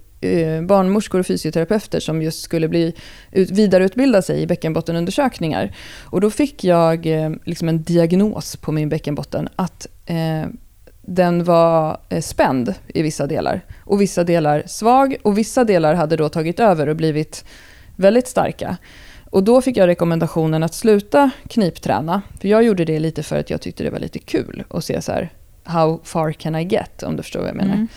[0.61, 2.93] barnmorskor och fysioterapeuter som just skulle bli
[3.31, 5.75] vidareutbilda sig i bäckenbottenundersökningar.
[6.03, 7.07] Och då fick jag
[7.43, 10.49] liksom en diagnos på min bäckenbotten att eh,
[11.01, 16.29] den var spänd i vissa delar och vissa delar svag och vissa delar hade då
[16.29, 17.45] tagit över och blivit
[17.99, 18.77] väldigt starka.
[19.29, 22.21] Och då fick jag rekommendationen att sluta knipträna.
[22.41, 25.01] För jag gjorde det lite för att jag tyckte det var lite kul att se
[25.01, 25.29] så här,
[25.63, 27.03] how far can I get?
[27.03, 27.87] Om du förstår vad jag menar.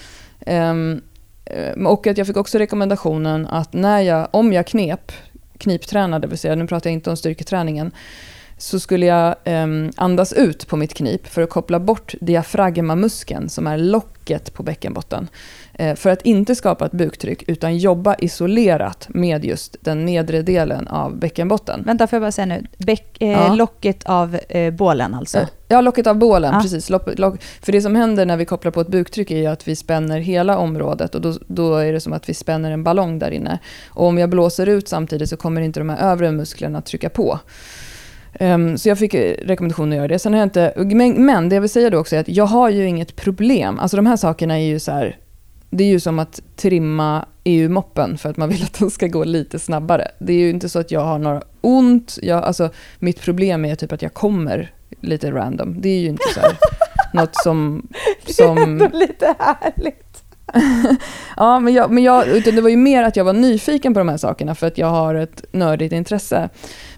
[0.47, 1.03] Mm.
[1.45, 5.12] Eh, och att jag fick också rekommendationen att när jag, om jag knep,
[5.59, 7.93] kniptränade, det vill säga nu pratar jag inte om styrketräningen,
[8.59, 13.67] så skulle jag ehm, andas ut på mitt knip för att koppla bort diafragmamuskeln som
[13.67, 15.29] är locket på bäckenbotten.
[15.75, 20.89] Eh, för att inte skapa ett buktryck utan jobba isolerat med just den nedre delen
[20.89, 21.83] av bäckenbotten.
[21.87, 22.67] Vänta, får jag bara säga nu.
[22.79, 23.55] Bäck, eh, Ja.
[23.55, 25.39] Locket av eh, bålen alltså.
[25.39, 26.61] Eh, Ja, locket av bålen, Ja.
[26.63, 26.91] precis.
[26.91, 29.77] Lock, lock, för det som händer när vi kopplar på ett buktryck är att vi
[29.77, 33.31] spänner hela området och då, då är det som att vi spänner en ballong där
[33.31, 33.59] inne.
[33.89, 37.09] Och om jag blåser ut samtidigt så kommer inte de här övre musklerna att trycka
[37.11, 37.39] på.
[38.35, 40.19] Ehm, så jag fick eh, rekommendation att göra det.
[40.19, 42.47] Sen har jag inte, men, men det jag vill säga då också är att jag
[42.47, 43.79] har ju inget problem.
[43.79, 45.17] Alltså de här sakerna är ju så här,
[45.75, 49.25] det är ju som att trimma EU-moppen för att man vill att den ska gå
[49.25, 50.09] lite snabbare.
[50.19, 52.19] Det är ju inte så att jag har några ont.
[52.23, 55.81] Jag, alltså, mitt problem är typ att jag kommer lite random.
[55.81, 56.57] Det är ju inte så här,
[57.13, 57.89] något som...
[58.27, 60.12] som lite härligt.
[61.37, 64.01] ja, men, jag, men jag, utan det var ju mer att jag var nyfiken på
[64.01, 66.49] de här sakerna för att jag har ett nördigt intresse.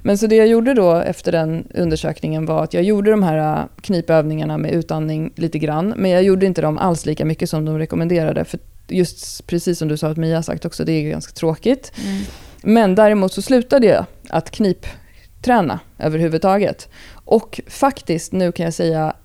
[0.03, 3.59] Men så det jag gjorde då efter den undersökningen var att jag gjorde de här
[3.59, 5.95] äh, knipövningarna med utandning lite grann.
[5.97, 8.45] Men jag gjorde inte dem alls lika mycket som de rekommenderade.
[8.45, 11.33] För just precis som du sa att Mia har sagt också, det är ju ganska
[11.33, 11.93] tråkigt.
[12.05, 12.23] Mm.
[12.63, 16.89] Men däremot så slutade jag att knipträna överhuvudtaget.
[17.25, 19.17] Och faktiskt, nu kan jag säga,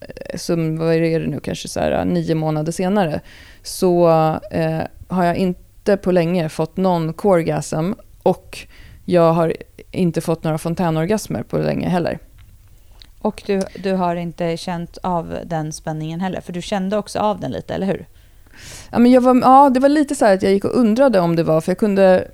[0.00, 3.20] eh, som vad är det nu, kanske så här, nio månader senare,
[3.66, 4.08] så
[4.50, 8.58] eh, har jag inte på länge fått någon coregasm och
[9.04, 9.56] jag har
[9.90, 12.18] inte fått några fontänorgasmer på länge heller.
[13.20, 17.40] Och du, du har inte känt av den spänningen heller, för du kände också av
[17.40, 18.06] den lite, eller hur?
[18.90, 21.20] Ja, men jag var, ja, det var lite så här att jag gick och undrade
[21.20, 22.28] om det var, för jag kunde...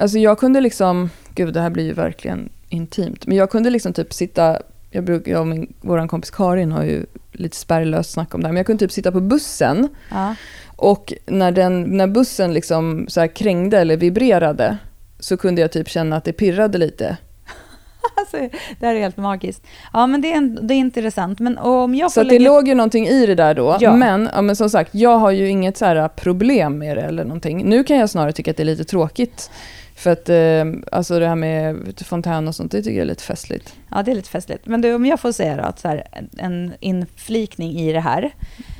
[0.00, 1.10] Alltså jag kunde liksom...
[1.34, 3.26] Gud, det här blir ju verkligen intimt.
[3.26, 4.58] Men jag kunde liksom typ sitta...
[4.94, 8.46] Jag brukar, jag och min, vår kompis Karin har ju lite spärrlöst snack om det
[8.46, 8.52] här.
[8.52, 10.34] Men jag kunde typ sitta på bussen Ja.
[10.76, 14.76] och när, den, när bussen liksom så krängde eller vibrerade
[15.18, 17.16] så kunde jag typ känna att det pirrade lite.
[18.16, 18.36] Alltså,
[18.80, 19.66] det här är helt magiskt.
[19.92, 21.38] Ja, men det är, en, det är intressant.
[21.38, 22.50] Men om jag Så att det lägga...
[22.50, 23.76] låg ju någonting i det där då.
[23.80, 23.96] Ja.
[23.96, 27.24] Men, ja, men som sagt, jag har ju inget så här problem med det eller
[27.24, 27.64] någonting.
[27.64, 29.50] Nu kan jag snarare tycka att det är lite tråkigt.
[29.96, 31.76] För att eh, alltså det här med
[32.06, 33.74] fontän och sånt, det tycker jag är lite festligt.
[33.90, 34.66] Ja, det är lite festligt.
[34.66, 36.06] Men du, om jag får säga då, att så här,
[36.38, 38.34] en- inflikning i det här,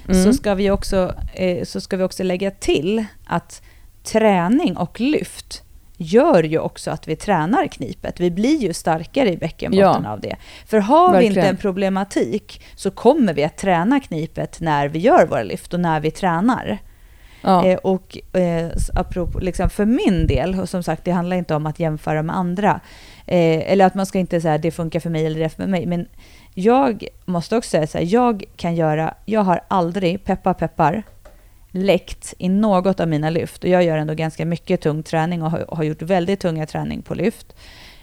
[0.09, 0.25] Mm.
[0.25, 3.63] så, ska vi också, eh, så ska vi också lägga till att
[4.03, 5.63] träning och lyft
[5.97, 8.21] gör ju också att vi tränar knipet.
[8.21, 10.11] Vi blir ju starkare i bäckenbotten Ja.
[10.11, 10.37] av det.
[10.67, 11.49] För har vi inte Verkligen.
[11.49, 16.01] en problematik så kommer vi att träna knipet när vi gör våra lyft och när
[16.01, 16.79] vi tränar.
[17.45, 17.67] Ja.
[17.67, 21.67] Eh, och eh, apropå, liksom för min del, och som sagt det handlar inte om
[21.67, 22.81] att jämföra med andra,
[23.27, 25.67] eh, eller att man ska inte säga det funkar för mig eller det är för
[25.67, 26.07] mig, men
[26.55, 31.03] jag måste också säga så här, jag kan göra, jag har aldrig, peppar peppar,
[31.71, 33.65] läckt i något av mina lyft.
[33.65, 37.03] Och jag gör ändå ganska mycket tung träning och har, har gjort väldigt tunga träning
[37.03, 37.55] på lyft.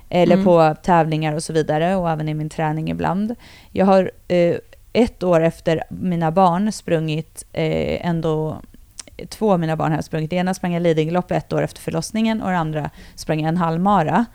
[0.10, 0.46] Eller mm.
[0.46, 3.36] på tävlingar och så vidare och även i min träning ibland.
[3.72, 4.56] Jag har eh,
[4.94, 8.62] ett år efter mina barn sprungit eh, ändå
[9.30, 10.30] två av mina barn har sprungit.
[10.30, 13.58] Det ena sprang jag Lidingölopp ett år efter förlossningen och det andra sprang jag en
[13.58, 14.26] halvmara.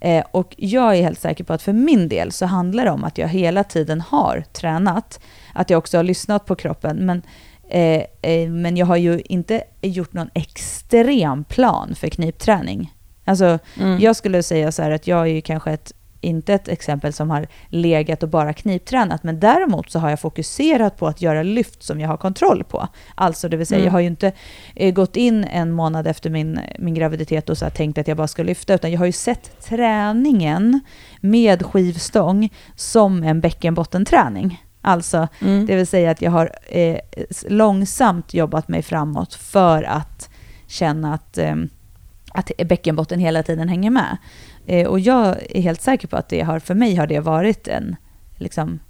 [0.00, 3.04] Eh, och jag är helt säker på att för min del så handlar det om
[3.04, 5.20] att jag hela tiden har tränat.
[5.54, 6.96] Att jag också har lyssnat på kroppen.
[6.96, 7.22] Men,
[7.68, 12.92] eh, eh, men jag har ju inte gjort någon extrem plan för knipträning.
[13.24, 14.00] Alltså, mm.
[14.00, 17.30] jag skulle säga så här att jag är ju kanske ett inte ett exempel som
[17.30, 21.82] har legat och bara kniptränat, men däremot så har jag fokuserat på att göra lyft
[21.82, 22.88] som jag har kontroll på.
[23.14, 23.86] Alltså, det vill säga, mm.
[23.86, 24.32] jag har ju inte
[24.74, 28.28] eh, gått in en månad efter min, min graviditet och så tänkt att jag bara
[28.28, 30.80] ska lyfta, utan jag har ju sett träningen
[31.20, 34.62] med skivstång som en bäckenbottenträning.
[34.80, 35.66] Alltså, mm.
[35.66, 36.98] det vill säga att jag har eh,
[37.48, 40.30] långsamt jobbat mig framåt för att
[40.66, 41.56] känna att, eh,
[42.32, 44.16] att bäckenbotten hela tiden hänger med.
[44.66, 47.68] Eh, och jag är helt säker på att det har, för mig har det varit
[47.68, 47.96] en,
[48.36, 48.80] liksom,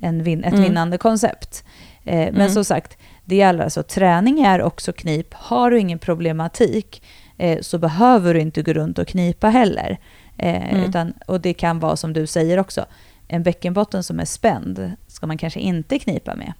[0.00, 0.64] en vin, ett mm.
[0.64, 1.64] vinnande koncept.
[2.04, 2.50] Eh, men mm.
[2.50, 5.34] som sagt, det gäller alltså träning är också knip.
[5.34, 7.02] Har du ingen problematik
[7.38, 9.98] eh, så behöver du inte gå runt och knipa heller.
[10.42, 10.84] Mm.
[10.84, 12.84] utan, och det kan vara som du säger också,
[13.28, 16.52] en bäckenbotten som är spänd ska man kanske inte knipa med.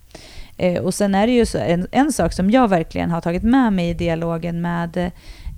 [0.83, 3.73] Och sen är det ju så, en, en sak som jag verkligen har tagit med
[3.73, 5.11] mig i dialogen med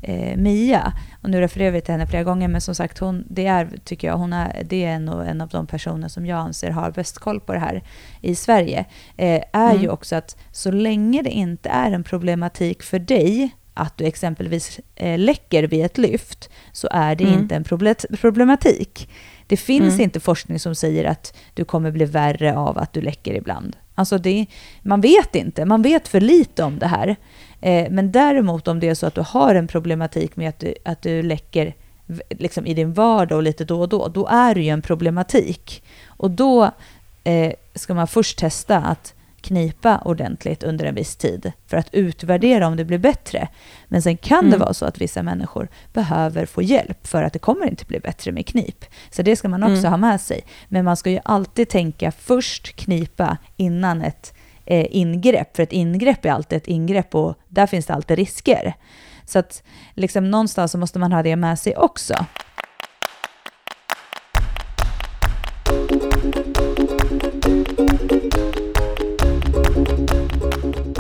[0.03, 0.93] eh, Mia.
[1.23, 4.09] Och nu refererar vi till henne flera gånger, men som sagt, hon, det är, tycker
[4.09, 7.19] jag, hon är, det är nog en av de personer som jag anser har bäst
[7.19, 7.83] koll på det här
[8.21, 8.85] i Sverige.
[9.17, 9.83] Eh, är mm.
[9.83, 14.81] ju också att så länge det inte är en problematik för dig att du exempelvis
[14.95, 17.39] eh, läcker vid ett lyft, så är det mm.
[17.39, 17.65] inte en
[18.21, 19.09] problematik.
[19.47, 20.01] Det finns mm.
[20.01, 23.77] inte forskning som säger att du kommer bli värre av att du läcker ibland.
[23.95, 24.47] Alltså det,
[24.83, 27.17] man vet inte, man vet för lite om det här.
[27.63, 30.75] Eh, men däremot om det är så att du har en problematik med att du,
[30.85, 31.75] att du läcker
[32.31, 35.83] liksom i din vardag och lite då och då, då är det ju en problematik.
[36.07, 36.71] Och då
[37.25, 42.67] eh, ska man först testa att knipa ordentligt under en viss tid för att utvärdera
[42.67, 43.49] om det blir bättre.
[43.89, 44.51] Men sen kan mm.
[44.51, 48.01] det vara så att vissa människor behöver få hjälp för att det kommer inte bli
[48.01, 48.85] bättre med knip.
[49.11, 49.91] Så det ska man också mm.
[49.91, 50.45] ha med sig.
[50.69, 54.35] Men man ska ju alltid tänka först knipa innan ett
[54.73, 58.75] eh, ingrepp, för ett ingrepp är alltid ett ingrepp och där finns det alltid risker.
[59.25, 59.63] Så att
[59.95, 62.15] liksom någonstans så måste man ha det med sig också.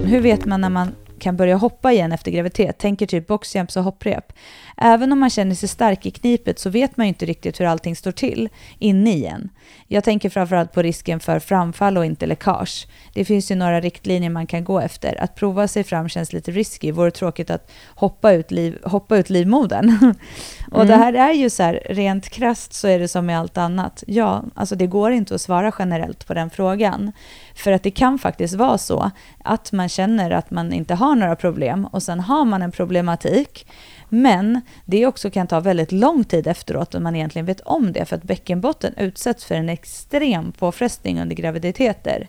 [0.05, 3.85] Hur vet man när man kan börja hoppa igen efter graviditet, tänker typ boxjumps och
[3.85, 4.33] hopprep.
[4.77, 7.67] Även om man känner sig stark i knipet så vet man ju inte riktigt hur
[7.67, 9.49] allting står till inne igen.
[9.89, 12.87] Jag tänker framförallt på risken för framfall och inte läckage.
[13.15, 15.23] Det finns ju några riktlinjer man kan gå efter.
[15.23, 16.93] Att prova sig fram känns lite risky.
[16.93, 20.15] Vore tråkigt att hoppa ut, liv, hoppa ut livmodern.
[20.73, 20.89] och mm.
[20.89, 24.05] det här är ju så här, rent krast så är det som med allt annat.
[24.07, 27.13] Ja, alltså det går inte att svara generellt på den frågan.
[27.55, 29.11] För att det kan faktiskt vara så
[29.45, 33.67] att man känner att man inte har några problem och sen har man en problematik.
[34.09, 38.05] Men det också kan ta väldigt lång tid efteråt om man egentligen vet om det,
[38.05, 42.29] för att bäckenbotten utsätts för en extrem påfrestning under graviditeter.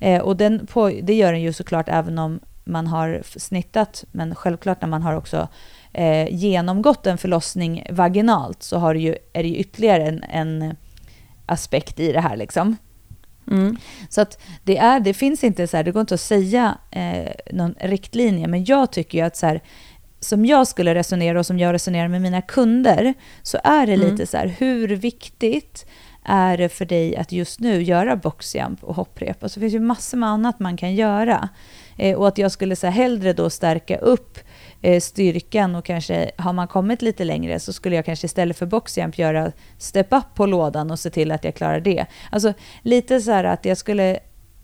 [0.00, 4.34] Eh, och den på, det gör den ju såklart även om man har snittat, men
[4.34, 5.48] självklart när man har också
[5.92, 10.76] eh, genomgått en förlossning vaginalt så har det ju, är det ju ytterligare en, en
[11.46, 12.36] aspekt i det här.
[12.36, 12.76] Liksom.
[13.50, 13.76] Mm.
[14.08, 17.30] Så att det, är, det finns inte så här, det går inte att säga eh,
[17.52, 19.60] någon riktlinje, men jag tycker ju att så här,
[20.20, 24.10] som jag skulle resonera och som jag resonerar med mina kunder, så är det mm.
[24.10, 25.86] lite så här, hur viktigt
[26.24, 29.42] är det för dig att just nu göra boxjump och hopprep?
[29.42, 31.48] Alltså, det finns ju massor med annat man kan göra.
[31.96, 34.38] Eh, och att jag skulle så här, hellre då stärka upp
[34.84, 38.66] Eh, styrkan och kanske har man kommit lite längre så skulle jag kanske istället för
[38.66, 42.06] boxjump göra step up på lådan och se till att jag klarar det.
[42.30, 44.18] Alltså lite så här att jag skulle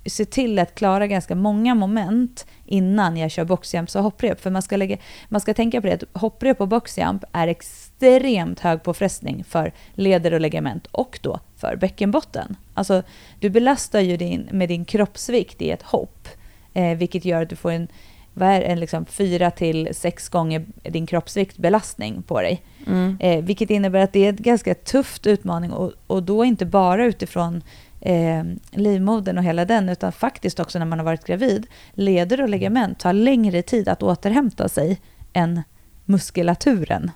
[0.06, 4.40] se till att klara ganska många moment innan jag kör boxjump och hopprep.
[4.40, 4.96] För man ska, lägga,
[5.28, 10.34] man ska tänka på det att hopprep och boxjump är extremt hög påfrestning för leder
[10.34, 12.56] och ligament och då för bäckenbotten.
[12.74, 13.02] Alltså,
[13.38, 16.28] du belastar ju din, med din kroppsvikt i ett hopp,
[16.74, 17.88] eh, vilket gör att du får en,
[18.34, 22.62] vad är en liksom fyra till sex gånger din kroppsvikt belastning på dig.
[22.86, 23.16] Mm.
[23.20, 27.04] Eh, vilket innebär att det är en ganska tufft utmaning och, och då inte bara
[27.04, 27.62] utifrån
[28.00, 31.66] eh, livmodern och hela den, utan faktiskt också när man har varit gravid.
[31.92, 35.00] Leder och ligament tar längre tid att återhämta sig
[35.32, 35.62] än
[36.04, 37.10] muskulaturen.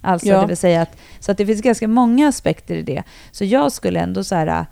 [0.00, 0.40] Alltså, ja.
[0.40, 3.02] det vill säga att, så att det finns ganska många aspekter i det.
[3.30, 4.66] Så jag skulle ändå så här,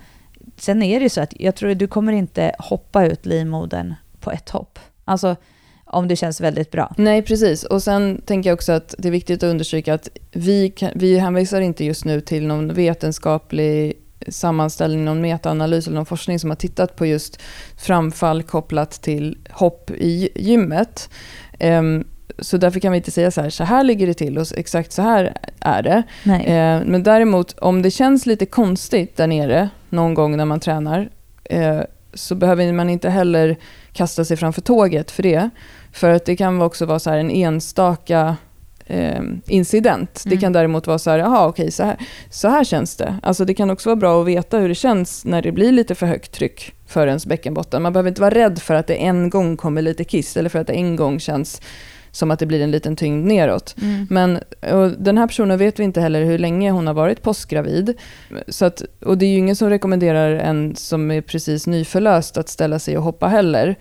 [0.56, 4.30] sen är det så att jag tror att du kommer inte hoppa ut livmodern på
[4.30, 4.78] ett hopp.
[5.04, 5.36] Alltså,
[5.86, 6.94] om det känns väldigt bra.
[6.98, 7.64] Nej, precis.
[7.64, 11.18] Och sen tänker jag också att det är viktigt att understryka att vi, kan, vi
[11.18, 13.92] hänvisar inte just nu till någon vetenskaplig
[14.28, 17.42] sammanställning, någon metaanalys eller någon forskning som har tittat på just
[17.78, 21.10] framfall kopplat till hopp i gymmet.
[21.60, 22.04] Um,
[22.38, 24.92] så därför kan vi inte säga så här, så här ligger det till och exakt
[24.92, 26.02] så här är det.
[26.44, 31.10] Eh, men däremot om det känns lite konstigt där nere någon gång när man tränar
[31.44, 31.80] eh,
[32.16, 33.56] så behöver man inte heller
[33.92, 35.50] kasta sig framför tåget för det.
[35.92, 38.36] För att det kan också vara så en enstaka
[38.86, 40.22] eh, incident.
[40.24, 40.36] Mm.
[40.36, 41.96] Det kan däremot vara så här, jaha okej, så här,
[42.30, 43.16] så här känns det.
[43.22, 45.94] Alltså det kan också vara bra att veta hur det känns när det blir lite
[45.94, 47.82] för högt tryck för ens bäckenbotten.
[47.82, 50.58] Man behöver inte vara rädd för att det en gång kommer lite kiss eller för
[50.58, 51.60] att det en gång känns
[52.16, 53.74] som att det blir en liten tyngd neråt.
[53.82, 54.06] Mm.
[54.10, 54.38] Men
[54.98, 57.94] den här personen vet vi inte heller hur länge hon har varit postgravid.
[58.48, 62.48] Så att, och det är ju ingen som rekommenderar en som är precis nyförlöst att
[62.48, 63.76] ställa sig och hoppa heller.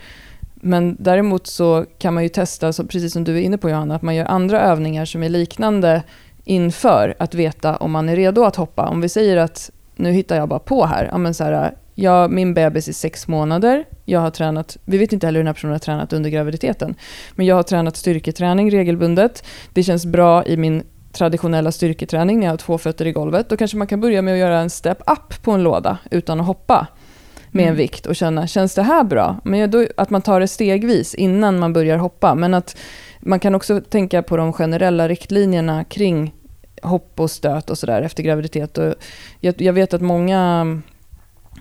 [0.56, 3.96] Men däremot så kan man ju testa, så precis som du är inne på Johanna,
[3.96, 6.04] att man gör andra övningar som är liknande
[6.44, 8.88] inför att veta om man är redo att hoppa.
[8.88, 12.32] Om vi säger att, nu hittar jag bara på här, ja, men så här jag,
[12.32, 13.86] min bebis är sex månader.
[14.06, 16.96] Jag har tränat, vi vet inte heller hur den här personen har tränat under graviditeten.
[17.36, 19.44] Men jag har tränat styrketräning regelbundet.
[19.74, 23.50] Det känns bra i min traditionella styrketräning när jag har två fötter i golvet.
[23.50, 26.40] Då kanske man kan börja med att göra en step up på en låda utan
[26.40, 26.88] att hoppa
[27.52, 27.72] med mm.
[27.72, 29.40] en vikt och känna, känns det här bra?
[29.44, 32.36] Men då, att man tar det stegvis innan man börjar hoppa.
[32.36, 32.78] Men att
[33.20, 36.34] man kan också tänka på de generella riktlinjerna kring
[36.82, 38.78] hopp och stöt och sådär efter graviditet.
[38.78, 38.96] Och
[39.40, 40.66] jag, jag vet att många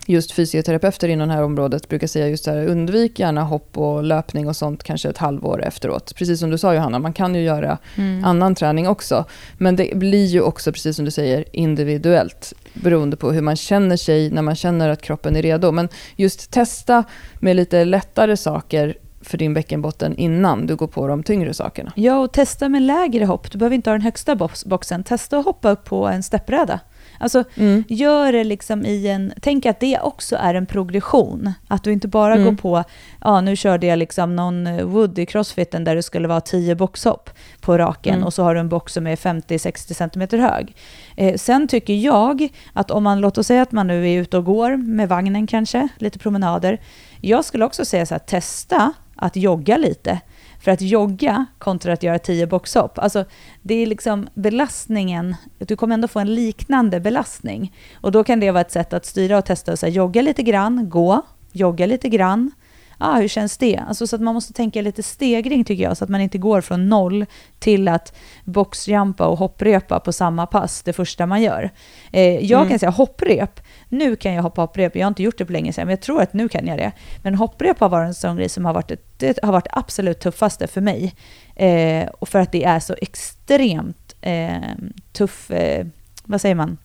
[0.07, 4.49] just fysioterapeuter inom det här området brukar säga just här, undvik gärna hopp och löpning
[4.49, 6.15] och sånt kanske ett halvår efteråt.
[6.17, 8.25] Precis som du sa Johanna, man kan ju göra mm.
[8.25, 9.25] annan träning också.
[9.59, 13.97] Men det blir ju också, precis som du säger, individuellt beroende på hur man känner
[13.97, 15.73] sig när man känner att kroppen är redo.
[15.73, 17.05] Men just testa
[17.41, 21.93] med lite lättare saker för din bäckenbotten innan du går på de tyngre sakerna.
[21.97, 23.51] Ja, och testa med lägre hopp.
[23.51, 25.05] Du behöver inte ha den högsta boxen.
[25.05, 26.81] Testa att hoppa upp på en steppbräda.
[27.25, 27.85] Alltså, mm.
[27.89, 29.33] gör det liksom i en...
[29.41, 31.53] Tänk att det också är en progression.
[31.69, 32.45] Att du inte bara mm.
[32.45, 32.85] går på,
[33.21, 37.31] ja nu körde jag liksom någon wood i crossfiten där det skulle vara 10 boxhopp
[37.61, 38.27] på raken mm.
[38.27, 40.77] och så har du en box som är 50-60 cm hög.
[41.17, 44.37] Eh, sen tycker jag att om man, låt oss säga att man nu är ute
[44.37, 46.81] och går med vagnen kanske, lite promenader.
[47.21, 50.21] Jag skulle också säga så här, testa att jogga lite.
[50.65, 53.25] För att jogga kontra att göra 10 boxhopp, alltså
[53.63, 57.73] det är liksom belastningen, du kommer ändå få en liknande belastning.
[58.01, 60.43] Och då kan det vara ett sätt att styra och testa, så här, jogga lite
[60.43, 62.51] grann, gå, jogga lite grann,
[62.99, 63.77] ah, hur känns det?
[63.89, 66.61] Alltså så att man måste tänka lite stegring tycker jag, så att man inte går
[66.61, 67.27] från noll
[67.59, 71.71] till att boxjumpa och hopprepa på samma pass det första man gör.
[72.13, 72.69] Eh, jag mm.
[72.69, 75.73] kan säga hopprep, nu kan jag hoppa hopprep, jag har inte gjort det på länge
[75.73, 76.93] sedan, men jag tror att nu kan jag det.
[77.23, 80.67] Men hopprep har varit en sån grej som har varit det har varit absolut tuffaste
[80.67, 81.15] för mig.
[81.57, 84.75] Eh, och för att det är så extremt eh,
[85.13, 85.87] tuff, eh,
[86.25, 86.77] vad säger man,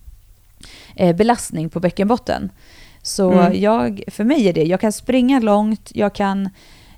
[0.96, 2.52] eh, belastning på bäckenbotten.
[3.02, 3.62] Så mm.
[3.62, 6.50] jag, för mig är det, jag kan springa långt, jag kan,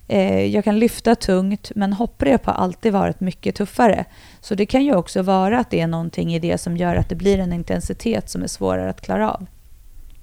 [0.07, 4.05] eh, jag kan lyfta tungt, men hopprep har alltid varit mycket tuffare.
[4.41, 7.09] Så det kan ju också vara att det är någonting i det som gör att
[7.09, 9.45] det blir en intensitet som är svårare att klara av.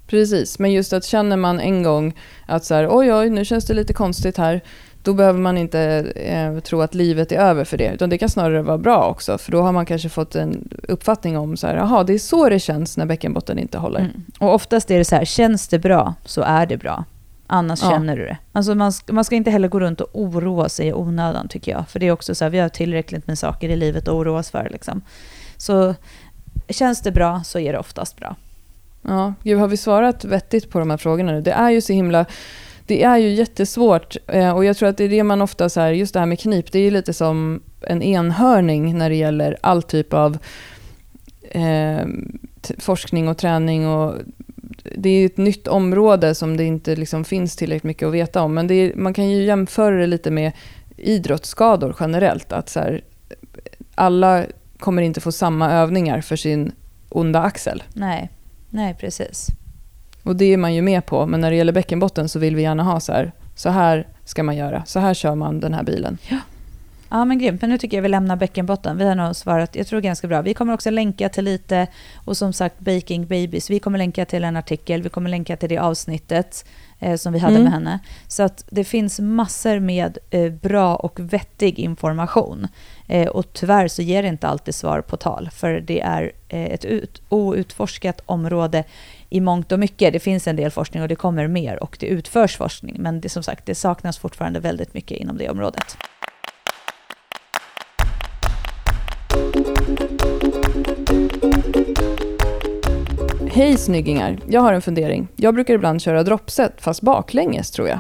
[0.07, 2.16] Precis, men just att känner man en gång
[2.47, 4.61] att så här, oj oj, nu känns det lite konstigt här,
[5.03, 5.80] då behöver man inte
[6.16, 7.92] eh, tro att livet är över för det.
[7.94, 9.38] Utan det kan snarare vara bra också.
[9.38, 12.49] För då har man kanske fått en uppfattning om så här, aha, det är så
[12.49, 14.01] det känns när bäckenbotten inte håller.
[14.01, 14.24] Mm.
[14.38, 17.05] Och oftast är det så här, känns det bra så är det bra.
[17.46, 17.90] Annars ja.
[17.90, 18.36] känner du det.
[18.53, 21.72] Alltså man, ska, man ska inte heller gå runt och oroa sig i onödan tycker
[21.72, 21.88] jag.
[21.88, 24.38] För det är också så här, vi har tillräckligt med saker i livet att oroa
[24.38, 24.68] oss för.
[24.70, 25.03] Liksom.
[25.57, 25.94] Så
[26.68, 28.36] känns det bra så är det oftast bra.
[29.03, 31.40] Ja, gud, har vi svarat vettigt på de här frågorna nu?
[31.40, 32.26] Det är ju så himla
[32.89, 35.80] det är ju jättesvårt eh, och jag tror att det är det man ofta, så
[35.80, 39.57] här, just det här med knip, det är lite som en enhörning när det gäller
[39.61, 40.39] all typ av
[41.51, 42.07] eh,
[42.78, 43.89] forskning och träning.
[43.89, 44.14] Och
[44.97, 48.55] det är ett nytt område som det inte liksom finns tillräckligt mycket att veta om.
[48.55, 50.53] Men är, man kan ju jämföra det lite med
[50.97, 52.53] idrottsskador generellt.
[52.53, 53.05] Att så här,
[53.95, 54.45] alla
[54.78, 56.72] kommer inte få samma övningar för sin
[57.09, 57.82] onda axel.
[57.95, 58.30] Nej,
[58.70, 59.49] Nej precis.
[60.23, 62.62] Och det är man ju med på, men när det gäller bäckenbotten så vill vi
[62.62, 65.83] gärna ha så här, så här ska man göra, så här kör man den här
[65.83, 66.19] bilen.
[66.29, 66.39] Ja.
[67.11, 68.99] Ja men grymt, men nu tycker jag vi lämnar bäckenbotten.
[68.99, 70.43] Vi har nog svarat, jag tror ganska bra.
[70.43, 71.87] Vi kommer också länka till lite,
[72.25, 75.69] och som sagt Baking Babies, vi kommer länka till en artikel, vi kommer länka till
[75.69, 76.64] det avsnittet
[76.99, 77.64] eh, som vi hade mm.
[77.64, 77.99] med henne.
[78.29, 82.69] Så att det finns massor med eh, bra och vettig information.
[83.07, 86.64] Eh, och tyvärr så ger det inte alltid svar på tal, för det är eh,
[86.64, 88.85] ett ut, outforskat område
[89.31, 90.12] i mångt och mycket.
[90.12, 92.97] Det finns en del forskning och det kommer mer och det utförs forskning.
[92.99, 95.97] Men det, som sagt, det saknas fortfarande väldigt mycket inom det området.
[103.59, 104.38] Hej snyggingar!
[104.48, 105.28] Jag har en fundering.
[105.36, 107.98] Jag brukar ibland köra droppset, fast baklänges tror jag.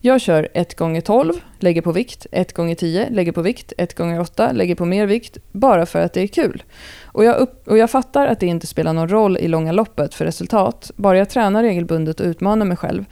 [0.00, 5.38] Jag kör 1x12, lägger på vikt, 1x10, lägger på vikt, 1x8, lägger på mer vikt,
[5.52, 6.62] bara för att det är kul.
[7.04, 10.14] Och jag, upp, och jag fattar att det inte spelar någon roll i långa loppet
[10.14, 13.04] för resultat, bara jag tränar regelbundet och utmanar mig själv.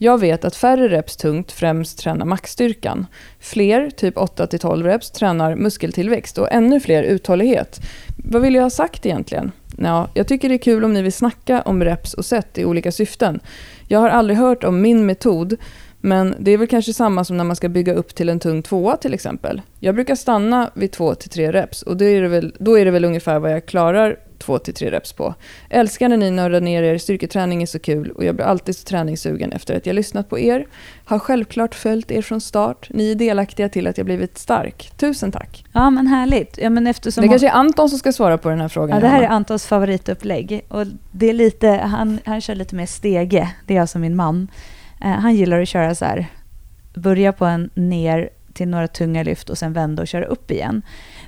[0.00, 3.06] Jag vet att färre reps tungt främst tränar maxstyrkan.
[3.40, 7.80] Fler, typ 8-12 reps, tränar muskeltillväxt och ännu fler uthållighet.
[8.16, 9.52] Vad vill jag ha sagt egentligen?
[9.78, 12.64] Ja, jag tycker det är kul om ni vill snacka om reps och set i
[12.64, 13.40] olika syften.
[13.88, 15.56] Jag har aldrig hört om min metod,
[16.00, 18.62] men det är väl kanske samma som när man ska bygga upp till en tung
[18.62, 19.62] tvåa till exempel.
[19.80, 23.04] Jag brukar stanna vid 2-3 reps och då är, det väl, då är det väl
[23.04, 25.34] ungefär vad jag klarar 2-3 reps på.
[25.70, 28.84] Älskar när ni nördar ner er, styrketräning är så kul och jag blir alltid så
[28.84, 30.66] träningssugen efter att jag lyssnat på er.
[31.04, 32.88] Har självklart följt er från start.
[32.90, 34.92] Ni är delaktiga till att jag blivit stark.
[34.96, 35.64] Tusen tack.
[35.72, 36.58] Ja men härligt.
[36.58, 38.96] Ja, men eftersom det kanske är Anton som ska svara på den här frågan.
[38.96, 40.64] Ja, det här är Antons favoritupplägg.
[40.68, 43.48] Och det är lite, han, han kör lite mer stege.
[43.66, 44.48] Det är alltså min man.
[45.00, 46.26] Eh, han gillar att köra så här,
[46.94, 50.82] börja på en ner till några tunga lyft och sen vända och köra upp igen.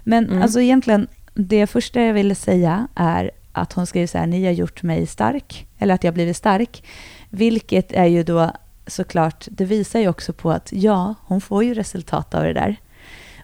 [0.04, 0.42] Men mm.
[0.42, 4.52] alltså egentligen, det första jag ville säga är att hon skriver så här, ni har
[4.52, 6.84] gjort mig stark, eller att jag blivit stark.
[7.30, 8.50] Vilket är ju då
[8.86, 12.76] såklart, det visar ju också på att ja, hon får ju resultat av det där.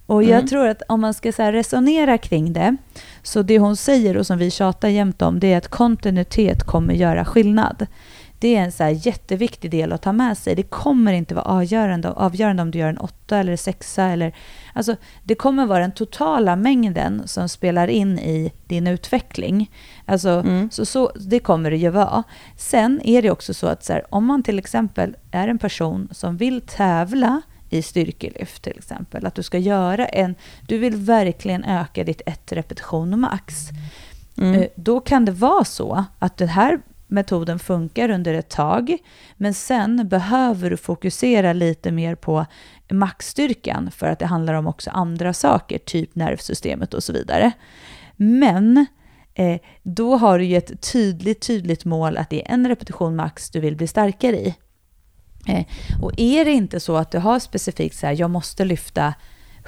[0.07, 0.47] Och jag mm.
[0.47, 2.77] tror att om man ska så resonera kring det,
[3.23, 6.95] så det hon säger och som vi tjatar jämt om, det är att kontinuitet kommer
[6.95, 7.87] göra skillnad.
[8.39, 10.55] Det är en så jätteviktig del att ta med sig.
[10.55, 14.05] Det kommer inte vara avgörande, avgörande om du gör en åtta eller sexa.
[14.05, 14.35] Eller,
[14.73, 19.71] alltså, det kommer vara den totala mängden som spelar in i din utveckling.
[20.05, 20.71] Alltså, mm.
[20.71, 22.23] så, så, det kommer det ju vara.
[22.57, 26.09] Sen är det också så att så här, om man till exempel är en person
[26.13, 30.35] som vill tävla i styrkelyft till exempel, att du ska göra en,
[30.67, 33.69] du vill verkligen öka ditt ett repetition max.
[34.37, 34.55] Mm.
[34.55, 36.81] Eh, då kan det vara så att det här
[37.17, 38.99] metoden funkar under ett tag,
[39.37, 42.47] men sen behöver du fokusera lite mer på
[42.91, 47.53] maxstyrkan för att det handlar om också andra saker, typ nervsystemet och så vidare.
[48.17, 48.87] Men
[49.35, 53.51] eh, då har du ju ett tydligt, tydligt mål att det är en repetition max
[53.51, 54.55] du vill bli starkare i.
[55.47, 55.65] Eh,
[56.03, 59.15] och är det inte så att du har specifikt så här, jag måste lyfta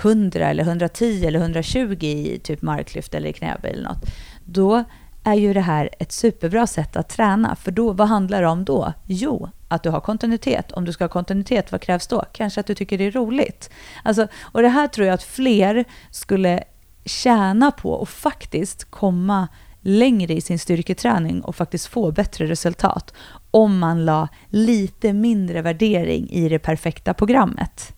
[0.01, 4.05] 100 eller 110 eller 120 i typ marklyft eller knäböj eller något,
[4.45, 4.85] då
[5.29, 7.57] är ju det här ett superbra sätt att träna.
[7.57, 8.93] För då, vad handlar det om då?
[9.07, 10.73] Jo, att du har kontinuitet.
[10.73, 12.25] Om du ska ha kontinuitet, vad krävs då?
[12.33, 13.71] Kanske att du tycker det är roligt.
[14.05, 16.65] Alltså, och det här tror jag att fler skulle
[17.05, 19.49] tjäna på och faktiskt komma
[19.81, 23.15] längre i sin styrketräning och faktiskt få bättre resultat
[23.51, 27.95] om man la lite mindre värdering i det perfekta programmet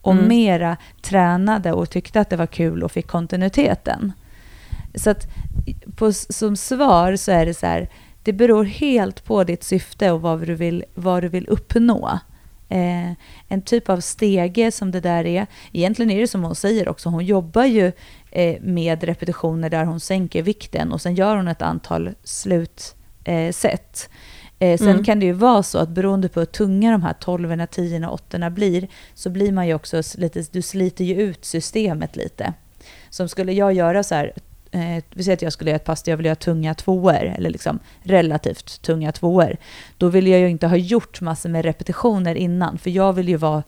[0.00, 0.28] och mm.
[0.28, 4.12] mera tränade och tyckte att det var kul och fick kontinuiteten.
[4.94, 5.26] Så att
[5.96, 7.88] på, som svar så är det så här,
[8.22, 12.18] det beror helt på ditt syfte och vad du vill, vad du vill uppnå.
[12.68, 13.12] Eh,
[13.48, 15.46] en typ av stege som det där är.
[15.72, 17.92] Egentligen är det som hon säger också, hon jobbar ju
[18.30, 24.08] eh, med repetitioner där hon sänker vikten och sen gör hon ett antal slutset.
[24.58, 25.04] Eh, sen mm.
[25.04, 28.14] kan det ju vara så att beroende på hur tunga de här 12, 10 och
[28.14, 32.52] 8 blir, så blir man ju också lite, du sliter ju ut systemet lite.
[33.10, 34.32] Som skulle jag göra så här
[34.70, 37.22] eh, vi säger att jag skulle göra ett pass där jag vill göra tunga tvåor,
[37.22, 39.56] eller liksom relativt tunga tvåor,
[39.98, 43.36] då vill jag ju inte ha gjort massor med repetitioner innan, för jag vill ju
[43.36, 43.62] vara,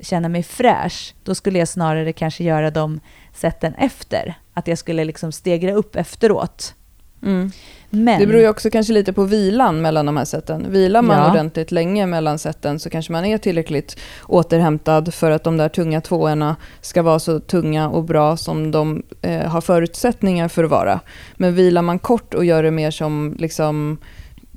[0.00, 1.14] känna mig fräsch.
[1.24, 3.00] Då skulle jag snarare kanske göra de
[3.34, 6.74] sätten efter, att jag skulle liksom stegra upp efteråt.
[7.22, 7.50] Mm.
[7.90, 10.66] Men, det beror ju också kanske lite på vilan mellan de här sätten.
[10.72, 11.30] Vilar man ja.
[11.30, 16.00] ordentligt länge mellan sätten så kanske man är tillräckligt återhämtad för att de där tunga
[16.00, 21.00] tvåorna ska vara så tunga och bra som de eh, har förutsättningar för att vara.
[21.34, 23.98] Men vilar man kort och gör det mer som liksom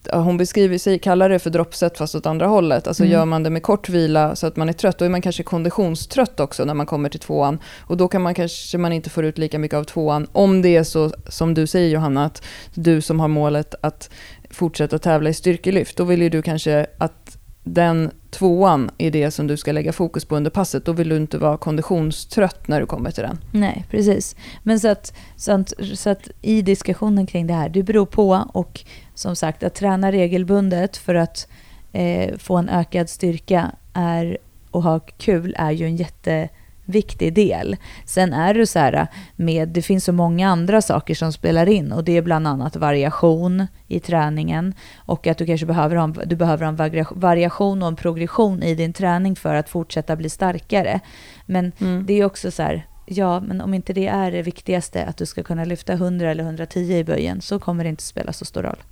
[0.10, 2.88] hon beskriver sig, kallar det för droppset fast åt andra hållet.
[2.88, 3.14] Alltså mm.
[3.14, 5.44] gör man det med kort vila så att man är trött, då är man kanske
[5.44, 7.60] konditionstrött också när man kommer till tvåan.
[7.80, 10.28] Och då kan man kanske man inte få ut lika mycket av tvåan.
[10.32, 12.44] Om det är så som du säger Johanna, att
[12.74, 14.10] du som har målet att
[14.50, 19.48] fortsätta tävla i styrkelyft, då vill ju du kanske att den tvåan är det som
[19.48, 20.86] du ska lägga fokus på under passet.
[20.86, 23.38] Då vill du inte vara konditionstrött när du kommer till den.
[23.52, 24.36] Nej, precis.
[24.64, 28.46] Men så att, så att, så att i diskussionen kring det här, det beror på
[28.54, 28.82] och
[29.16, 31.48] som sagt att träna regelbundet för att
[31.92, 34.38] eh, få en ökad styrka är,
[34.72, 36.50] och ha kul är ju en jätte
[36.86, 37.78] viktig del.
[38.06, 41.92] Sen är det så här med, det finns så många andra saker som spelar in
[41.92, 46.36] och det är bland annat variation i träningen och att du kanske behöver ha, du
[46.36, 51.00] behöver ha en variation och en progression i din träning för att fortsätta bli starkare.
[51.46, 52.06] Men mm.
[52.06, 55.26] det är också så här, ja, men om inte det är det viktigaste, att du
[55.26, 58.64] ska kunna lyfta 100 eller 110 i böjen, så kommer det inte spela så stor
[58.64, 58.84] roll.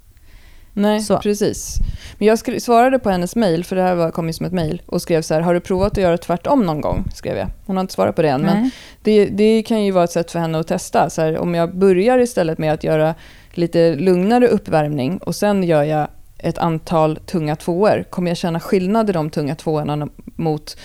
[0.73, 1.17] Nej, Så.
[1.17, 1.77] precis.
[2.17, 4.81] Men jag svarade på hennes mail, för det här var, kom ju som ett mail,
[4.85, 7.03] och skrev så här, har du provat att göra tvärtom någon gång?
[7.13, 7.47] Skrev jag.
[7.65, 8.71] Hon har inte svarat på det än, men Nej.
[9.01, 11.09] det, det kan ju vara ett sätt för henne att testa.
[11.09, 13.15] Så här, om jag börjar istället med att göra
[13.51, 16.07] lite lugnare uppvärmning och sen gör jag
[16.37, 20.77] ett antal tunga tvåor, kommer jag känna skillnad i de tunga tvåorna mot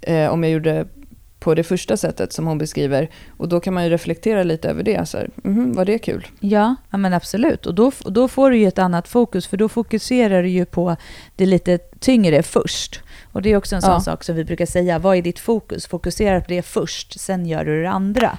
[0.00, 0.86] eh, om jag gjorde
[1.44, 3.08] på det första sättet som hon beskriver.
[3.36, 5.08] Och då kan man ju reflektera lite över det.
[5.08, 6.26] Så här, mhm, var det kul?
[6.40, 7.66] Ja, ja men absolut.
[7.66, 10.96] Och då, då får du ju ett annat fokus, för då fokuserar du ju på
[11.36, 13.00] det lite tyngre först.
[13.32, 14.00] Och det är också en sån Ja.
[14.00, 15.86] sak som vi brukar säga, vad är ditt fokus?
[15.86, 18.38] Fokusera på det först, sen gör du det andra.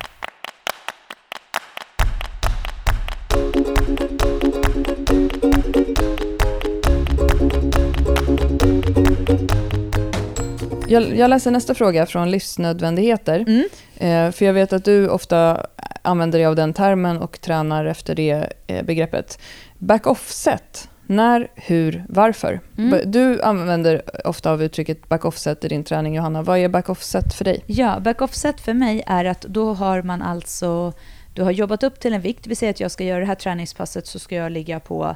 [10.96, 13.40] Jag, jag läser nästa fråga från Livsnödvändigheter.
[13.48, 13.66] Mm.
[13.98, 15.66] Eh, för jag vet att du ofta
[16.02, 19.40] använder dig av den termen och tränar efter det eh, begreppet.
[19.78, 20.90] Back-off-set.
[21.08, 22.60] När, hur, varför?
[22.78, 23.12] Mm.
[23.12, 26.42] Du använder ofta av uttrycket back-off-set i din träning, Johanna.
[26.42, 27.64] Vad är back-off-set för dig?
[27.66, 30.94] Ja, back-off-set för mig är att då har man alltså,
[31.34, 33.36] du har jobbat upp till en vikt, vi säger att jag ska göra det här
[33.36, 35.16] träningspasset så ska jag ligga på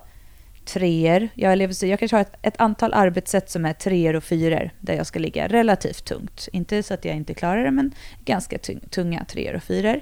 [0.73, 1.29] treor.
[1.35, 4.93] Jag, lever, jag kanske har ett, ett antal arbetssätt som är treor och fyror där
[4.93, 6.47] jag ska ligga relativt tungt.
[6.53, 7.91] Inte så att jag inte klarar det, men
[8.25, 9.99] ganska tung, tunga treor och fyror.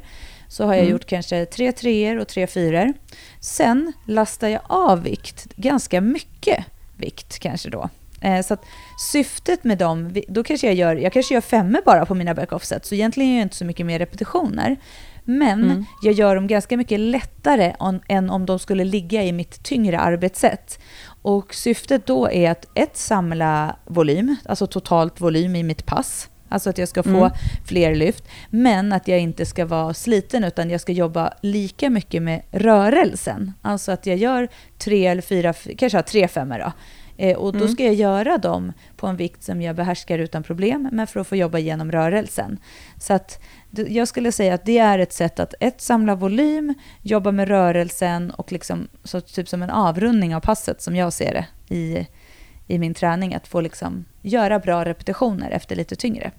[0.49, 0.91] Så har jag Mm.
[0.91, 2.93] gjort kanske tre treor och tre fyror.
[3.41, 6.65] Sen lastar jag av vikt, ganska mycket
[6.97, 7.89] vikt kanske då.
[8.21, 8.63] Eh, Så att
[9.11, 12.85] syftet med dem, då kanske jag gör, jag kanske gör femmor bara på mina back-off-set,
[12.85, 14.75] så egentligen gör jag inte så mycket mer repetitioner.
[15.29, 15.85] Men Mm.
[16.01, 17.73] jag gör dem ganska mycket lättare
[18.07, 20.79] än om de skulle ligga i mitt tyngre arbetssätt.
[21.21, 26.29] Och syftet då är att ett, samla volym, alltså totalt volym i mitt pass.
[26.49, 27.31] Alltså att jag ska få Mm.
[27.65, 28.23] fler lyft.
[28.49, 33.53] Men att jag inte ska vara sliten utan jag ska jobba lika mycket med rörelsen.
[33.61, 34.47] Alltså att jag gör
[34.77, 36.71] tre eller fyra, kanske tre femmor då.
[37.19, 37.71] Eh, och då Mm.
[37.73, 41.27] ska jag göra dem på en vikt som jag behärskar utan problem, men för att
[41.27, 42.57] få jobba genom rörelsen.
[42.99, 43.39] Så att
[43.71, 48.31] jag skulle säga att det är ett sätt att ett, samla volym, jobba med rörelsen
[48.31, 52.07] och liksom, så typ som en avrundning av passet som jag ser det i,
[52.67, 53.35] i min träning.
[53.35, 56.31] Att få liksom göra bra repetitioner efter lite tyngre.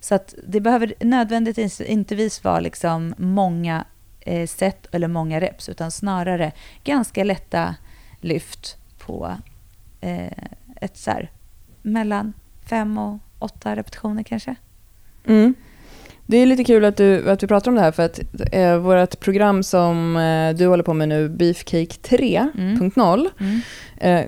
[0.00, 3.84] Så att det behöver nödvändigtvis inte vara liksom många
[4.20, 6.52] eh, set eller många reps, utan snarare
[6.84, 7.74] ganska lätta
[8.20, 9.36] lyft på
[10.00, 10.32] eh,
[10.80, 11.30] ett så här,
[11.82, 12.32] mellan
[12.62, 14.54] fem och åtta repetitioner kanske.
[15.26, 15.54] Mm.
[16.26, 18.20] Det är lite kul att, du, att vi pratar om det här för att
[18.52, 23.60] eh, vårt program som eh, du håller på med nu, Beefcake 3.0, Mm.
[24.00, 24.24] eh,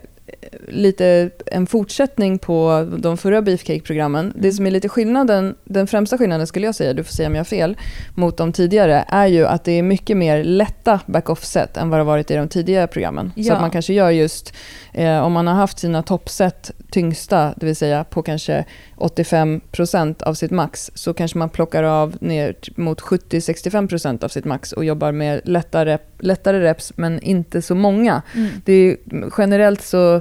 [0.68, 4.33] lite en fortsättning på de förra Beefcake-programmen.
[4.37, 7.35] Det som är lite skillnaden, den främsta skillnaden skulle jag säga, du får säga om
[7.35, 7.76] jag har fel,
[8.14, 12.01] mot de tidigare är ju att det är mycket mer lätta back-off-set än vad det
[12.01, 13.33] har varit i de tidigare programmen.
[13.35, 13.55] Så Ja.
[13.55, 14.53] att man kanske gör just,
[14.93, 18.64] eh, om man har haft sina toppset tyngsta, det vill säga på kanske
[18.97, 24.72] 85% av sitt max, så kanske man plockar av ner mot 70-65% av sitt max
[24.72, 28.22] och jobbar med lättare, lättare reps, men inte så många.
[28.35, 28.49] Mm.
[28.64, 28.97] Det är,
[29.39, 30.17] generellt så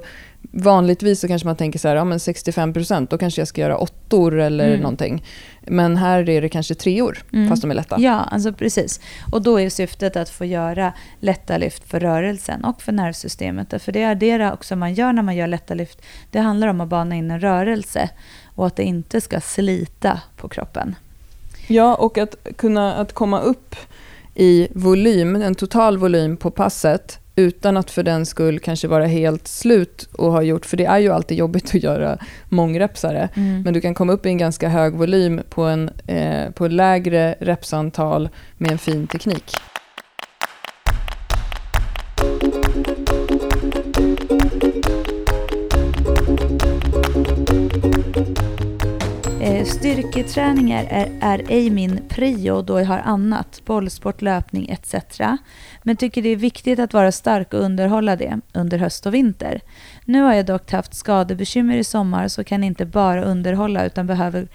[0.52, 3.78] vanligtvis så kanske man tänker så här, ja men 65% då kanske jag ska göra
[3.78, 4.80] åttor eller Mm.
[4.80, 5.24] någonting.
[5.68, 7.50] Men här är det kanske treor, Mm.
[7.50, 7.96] fast de är lätta.
[8.00, 9.00] Ja, alltså precis.
[9.32, 13.82] Och då är syftet att få göra lätta lyft för rörelsen och för nervsystemet.
[13.84, 16.02] För det är det också man gör när man gör lätta lyft.
[16.32, 18.10] Det handlar om att bana in en rörelse
[18.56, 20.96] och att det inte ska slita på kroppen.
[21.68, 23.76] Ja, och att kunna att komma upp
[24.36, 29.48] i volym, en total volym på passet utan att för den skull kanske vara helt
[29.48, 32.18] slut och ha gjort, för det är ju alltid jobbigt att göra
[32.50, 33.30] mångrepsare.
[33.34, 33.62] Mm.
[33.62, 37.36] Men du kan komma upp i en ganska hög volym på en eh, på lägre
[37.40, 39.52] repsantal med en fin teknik.
[49.68, 55.20] Styrketräningar är, är ej min prio då jag har annat, bollsport, löpning etc.
[55.84, 59.62] Men tycker det är viktigt att vara stark och underhålla det under höst och vinter.
[60.06, 64.48] Nu har jag dock haft skadebekymmer i sommar så kan inte bara underhålla utan behöver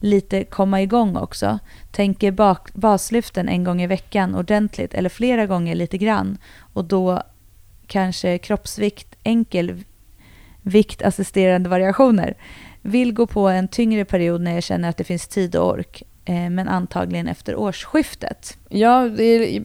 [0.00, 1.58] lite komma igång också.
[1.90, 6.38] Tänker bak, baslyften en gång i veckan ordentligt eller flera gånger lite grann
[6.72, 7.22] och då
[7.86, 9.84] kanske kroppsvikt, enkel
[10.62, 12.34] viktassisterande variationer.
[12.82, 16.02] Vill gå på en tyngre period när jag känner att det finns tid och ork,
[16.24, 18.58] eh, men antagligen efter årsskiftet.
[18.68, 19.62] Ja, det är,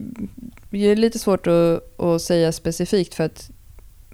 [0.70, 3.50] det är lite svårt att, att säga specifikt för att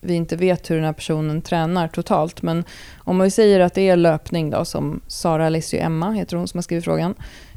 [0.03, 2.43] vi inte vet hur den här personen tränar totalt.
[2.43, 2.65] Men
[2.99, 6.59] om vi säger att det är löpning då, som Sara Alessio Emma, heter hon som
[6.59, 7.15] har skrivit frågan,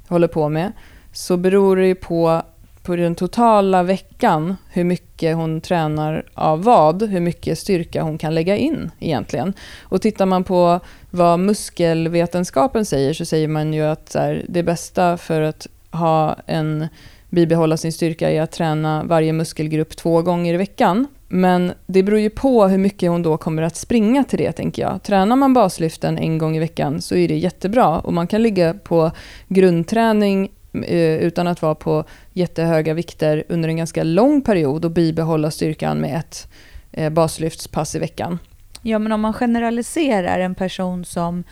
[0.08, 0.72] håller på med,
[1.12, 2.42] så beror det ju på
[2.86, 8.36] på den totala veckan hur mycket hon tränar av vad, hur mycket styrka hon kan
[8.36, 9.54] lägga in egentligen.
[9.82, 10.80] Och tittar man på
[11.10, 16.88] vad muskelvetenskapen säger så säger man ju att här, det bästa för att ha en
[17.30, 21.08] bibehålla sin styrka är att träna varje muskelgrupp två gånger i veckan.
[21.28, 24.82] Men det beror ju på hur mycket hon då kommer att springa till det, tänker
[24.82, 25.04] jag.
[25.04, 28.00] Tränar man baslyften en gång i veckan så är det jättebra.
[28.00, 29.12] Och man kan ligga på
[29.48, 30.50] grundträning
[30.84, 32.04] Eh, utan att vara på
[32.34, 36.48] jättehöga vikter under en ganska lång period och bibehålla styrkan med ett
[36.92, 38.40] eh, baslyftspass i veckan.
[38.82, 41.44] Ja, men om man generaliserar en person som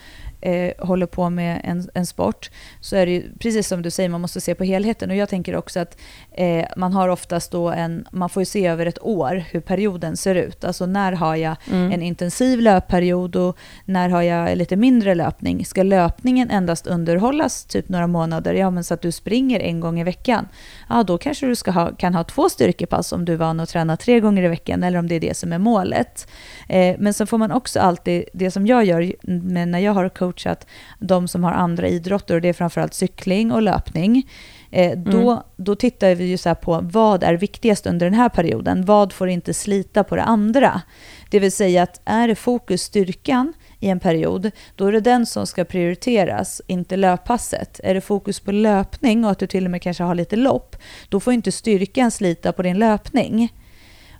[0.43, 4.09] eh, håller på med en, en sport så är det ju, precis som du säger,
[4.09, 5.09] man måste se på helheten.
[5.09, 5.97] Och jag tänker också att
[6.31, 10.17] eh, man har oftast då en, man får ju se över ett år hur perioden
[10.17, 10.63] ser ut.
[10.63, 11.91] Alltså när har jag mm.
[11.91, 15.65] en intensiv löpperiod och när har jag lite mindre löpning?
[15.65, 19.99] Ska löpningen endast underhållas typ några månader, ja men så att du springer en gång
[19.99, 20.47] i veckan,
[20.89, 23.69] ja då kanske du ska ha, kan ha två styrkepass om du är van att
[23.69, 26.27] träna tre gånger i veckan eller om det är det som är målet.
[26.69, 30.09] Eh, men sen får man också alltid, det som jag gör men när jag har
[30.33, 30.67] coachat
[30.99, 34.29] de som har andra idrotter, och det är framförallt cykling och löpning,
[34.71, 35.43] eh, då, mm.
[35.55, 38.85] då tittar vi ju så på vad är viktigast under den här perioden?
[38.85, 40.81] Vad får inte slita på det andra?
[41.29, 45.25] Det vill säga att är det fokus styrkan i en period, då är det den
[45.25, 47.79] som ska prioriteras, inte löppasset.
[47.83, 50.75] Är det fokus på löpning och att du till och med kanske har lite lopp,
[51.09, 53.49] då får inte styrkan slita på din löpning.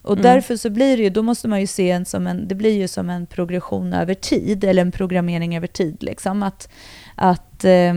[0.04, 0.24] Och mm.
[0.24, 2.78] därför så blir det ju, då måste man ju se en som en, det blir
[2.78, 6.04] ju som en progression över tid, eller en programmering över tid.
[6.04, 6.44] Liksom.
[6.44, 6.70] Att,
[7.16, 7.94] att eh,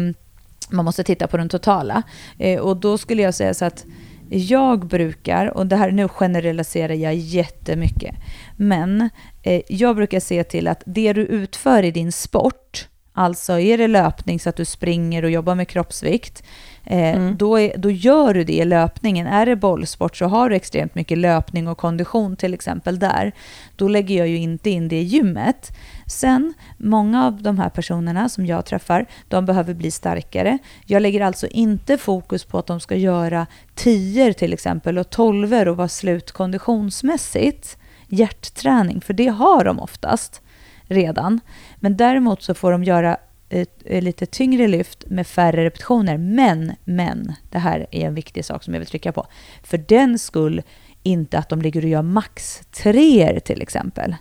[0.70, 2.02] man måste titta på den totala.
[2.38, 3.84] Eh, och då skulle jag säga så att
[4.30, 8.14] jag brukar, och det här nu generaliserar jag jättemycket,
[8.56, 9.10] men
[9.42, 13.88] eh, jag brukar se till att det du utför i din sport, alltså är det
[13.88, 16.42] löpning så att du springer och jobbar med kroppsvikt,
[16.86, 17.36] mm.
[17.36, 19.26] då, är, då gör du det i löpningen.
[19.26, 23.32] Är det bollsport så har du extremt mycket löpning och kondition till exempel där.
[23.76, 25.76] Då lägger jag ju inte in det i gymmet.
[26.06, 30.58] Sen, många av de här personerna som jag träffar, de behöver bli starkare.
[30.84, 35.54] Jag lägger alltså inte fokus på att de ska göra 10 till exempel och 12
[35.68, 37.78] och vara slut konditionsmässigt.
[38.08, 40.42] Hjärtträning, för det har de oftast
[40.88, 41.40] redan.
[41.76, 43.16] Men däremot så får de göra
[43.48, 46.18] ett, ett lite tyngre lyft med färre repetitioner.
[46.18, 49.26] Men, men, det här är en viktig sak som jag vill trycka på.
[49.62, 50.62] För den skull
[51.02, 54.16] inte att de ligger och gör max treor till exempel.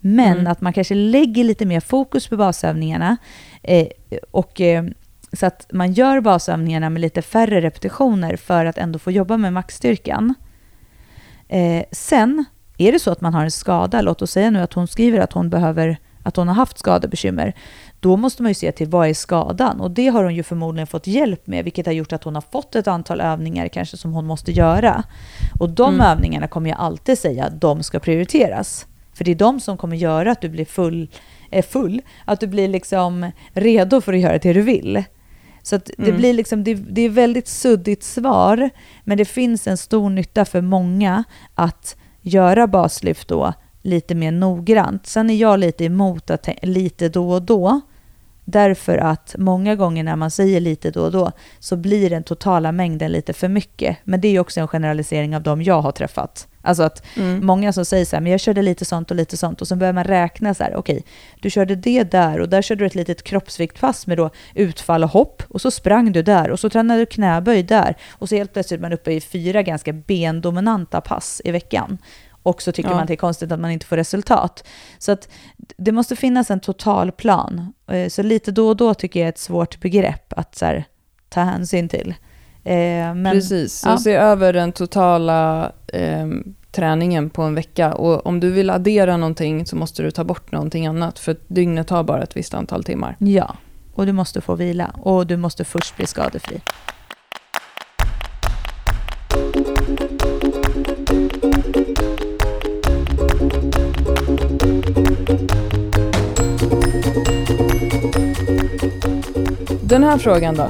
[0.00, 0.46] Men mm.
[0.46, 3.16] att man kanske lägger lite mer fokus på basövningarna
[3.62, 3.88] eh,
[4.30, 4.84] och eh,
[5.32, 9.52] så att man gör basövningarna med lite färre repetitioner för att ändå få jobba med
[9.52, 10.34] maxstyrkan.
[11.48, 12.44] Eh, sen
[12.78, 15.18] är det så att man har en skada, låt oss säga nu att hon skriver
[15.18, 17.54] att hon behöver att hon har haft skadebekymmer,
[18.00, 19.80] då måste man ju se till vad är skadan?
[19.80, 22.44] Och det har hon ju förmodligen fått hjälp med, vilket har gjort att hon har
[22.52, 25.02] fått ett antal övningar kanske som hon måste göra.
[25.60, 26.06] Och de mm.
[26.06, 28.86] övningarna kommer jag alltid säga att de ska prioriteras.
[29.14, 31.08] För det är de som kommer göra att du blir full,
[31.50, 35.04] är full, att du blir liksom redo för att göra det du vill.
[35.62, 36.16] Så det, mm.
[36.16, 38.70] blir liksom, det, det är väldigt suddigt svar,
[39.04, 41.24] men det finns en stor nytta för många
[41.54, 45.06] att göra baslyft då lite mer noggrant.
[45.06, 47.80] Sen är jag lite emot att lite då och då,
[48.50, 52.72] därför att många gånger när man säger lite då och då så blir den totala
[52.72, 53.96] mängden lite för mycket.
[54.04, 56.48] Men det är också en generalisering av de jag har träffat.
[56.62, 57.46] Alltså att mm.
[57.46, 59.76] många som säger så här, men jag körde lite sånt och lite sånt och så
[59.76, 61.06] börjar man räkna så här, okej, okay,
[61.40, 65.10] du körde det där och där körde du ett litet kroppsviktpass med då utfall och
[65.10, 68.52] hopp och så sprang du där och så tränade du knäböj där och så helt
[68.52, 71.98] plötsligt är man uppe i fyra ganska bendominanta pass i veckan
[72.48, 72.94] och så tycker ja.
[72.94, 74.64] man att det är konstigt att man inte får resultat.
[74.98, 75.28] Så att
[75.76, 77.72] det måste finnas en total plan.
[77.90, 80.84] Eh, så lite då och då tycker jag är ett svårt begrepp att här,
[81.28, 82.14] ta hänsyn till.
[82.64, 83.98] Eh, men, Precis, så ja.
[83.98, 86.26] se över den totala eh,
[86.72, 87.94] träningen på en vecka.
[87.94, 91.18] Och om du vill addera någonting så måste du ta bort någonting annat.
[91.18, 93.16] För dygnet har bara ett visst antal timmar.
[93.18, 93.56] Ja,
[93.94, 94.94] och du måste få vila.
[95.02, 96.60] Och du måste först bli skadefri.
[109.88, 110.68] Den här frågan då.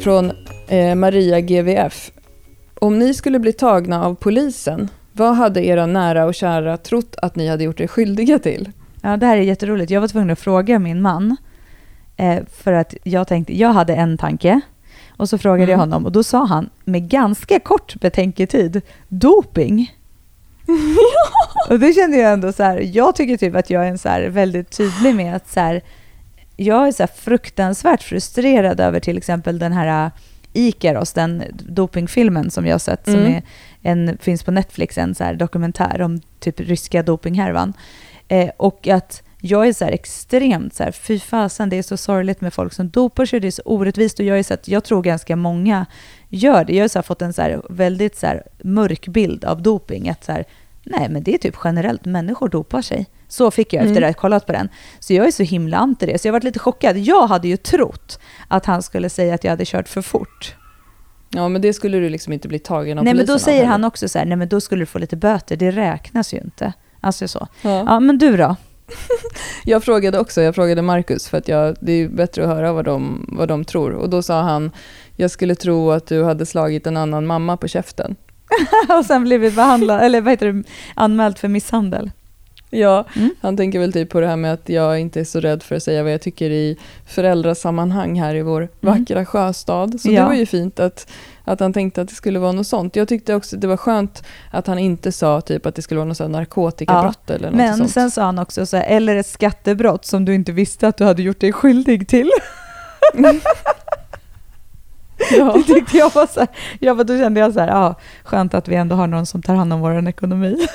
[0.00, 0.32] Från
[0.68, 2.10] eh, Maria GVF.
[2.74, 7.36] Om ni skulle bli tagna av polisen, vad hade era nära och kära trott att
[7.36, 8.72] ni hade gjort er skyldiga till?
[9.02, 9.90] Ja, det här är jätteroligt.
[9.90, 11.36] Jag var tvungen att fråga min man.
[12.16, 14.60] Eh, för att jag tänkte, jag hade en tanke.
[15.16, 15.70] Och så frågade mm.
[15.70, 19.94] jag honom och då sa han med ganska kort betänketid, doping.
[21.68, 24.08] och det kände jag ändå så här, jag tycker typ att jag är en så
[24.28, 25.82] väldigt tydlig med att så här,
[26.64, 30.10] jag är så fruktansvärt frustrerad över till exempel den här
[30.52, 33.32] Ikaros, den dopingfilmen som jag har sett, som Mm.
[33.34, 33.42] är
[33.82, 37.72] en, finns på Netflix, en så dokumentär om typ ryska dopinghärvan.
[38.28, 41.96] Eh, och att jag är så här extremt så här, fy fasen, det är så
[41.96, 44.68] sorgligt med folk som dopar sig, det är så orättvist och jag är så att
[44.68, 45.86] jag tror ganska många
[46.28, 46.74] gör det.
[46.74, 50.44] Jag har så fått en så väldigt så mörk bild av doping, att så här,
[50.84, 53.06] nej men det är typ generellt, människor dopar sig.
[53.28, 54.10] Så fick jag efter Mm.
[54.10, 54.68] att ha kollat på den.
[55.00, 56.98] Så jag är så himla anti det, så jag varit lite chockad.
[56.98, 58.18] Jag hade ju trott
[58.48, 60.54] att han skulle säga att jag hade kört för fort.
[61.30, 63.84] Ja, men det skulle du liksom inte bli tagen av nej men då säger han
[63.84, 66.72] också så här, nej men då skulle du få lite böter, det räknas ju inte.
[67.00, 67.48] Alltså så.
[67.62, 67.84] Ja.
[67.86, 68.56] Ja men du då?
[69.64, 72.72] Jag frågade också, jag frågade Marcus för att jag, det är ju bättre att höra
[72.72, 73.90] vad de, vad de tror.
[73.92, 74.70] Och då sa han,
[75.16, 78.16] jag skulle tro att du hade slagit en annan mamma på käften.
[78.98, 80.62] och sen blivit behandlad, eller vad heter det,
[80.94, 82.10] anmäld för misshandel.
[82.72, 83.30] Ja, Mm.
[83.40, 85.76] han tänker väl typ på det här med att jag inte är så rädd för
[85.76, 86.76] att säga vad jag tycker i
[87.06, 90.00] föräldrasammanhang här i vår vackra sjöstad.
[90.00, 90.16] Så Mm.
[90.16, 90.22] Ja.
[90.22, 91.10] det var ju fint att,
[91.44, 92.96] att han tänkte att det skulle vara något sånt.
[92.96, 96.08] Jag tyckte också det var skönt att han inte sa typ att det skulle vara
[96.08, 97.90] något sånt narkotikabrott eller något Men sånt.
[97.90, 101.04] sen sa han också så här, eller ett skattebrott som du inte visste att du
[101.04, 102.30] hade gjort dig skyldig till.
[105.38, 105.52] ja.
[105.56, 106.48] Det tyckte jag var så här,
[106.80, 107.94] jag bara, då kände jag så här, ja,
[108.24, 110.66] skönt att vi ändå har någon som tar hand om vår ekonomi.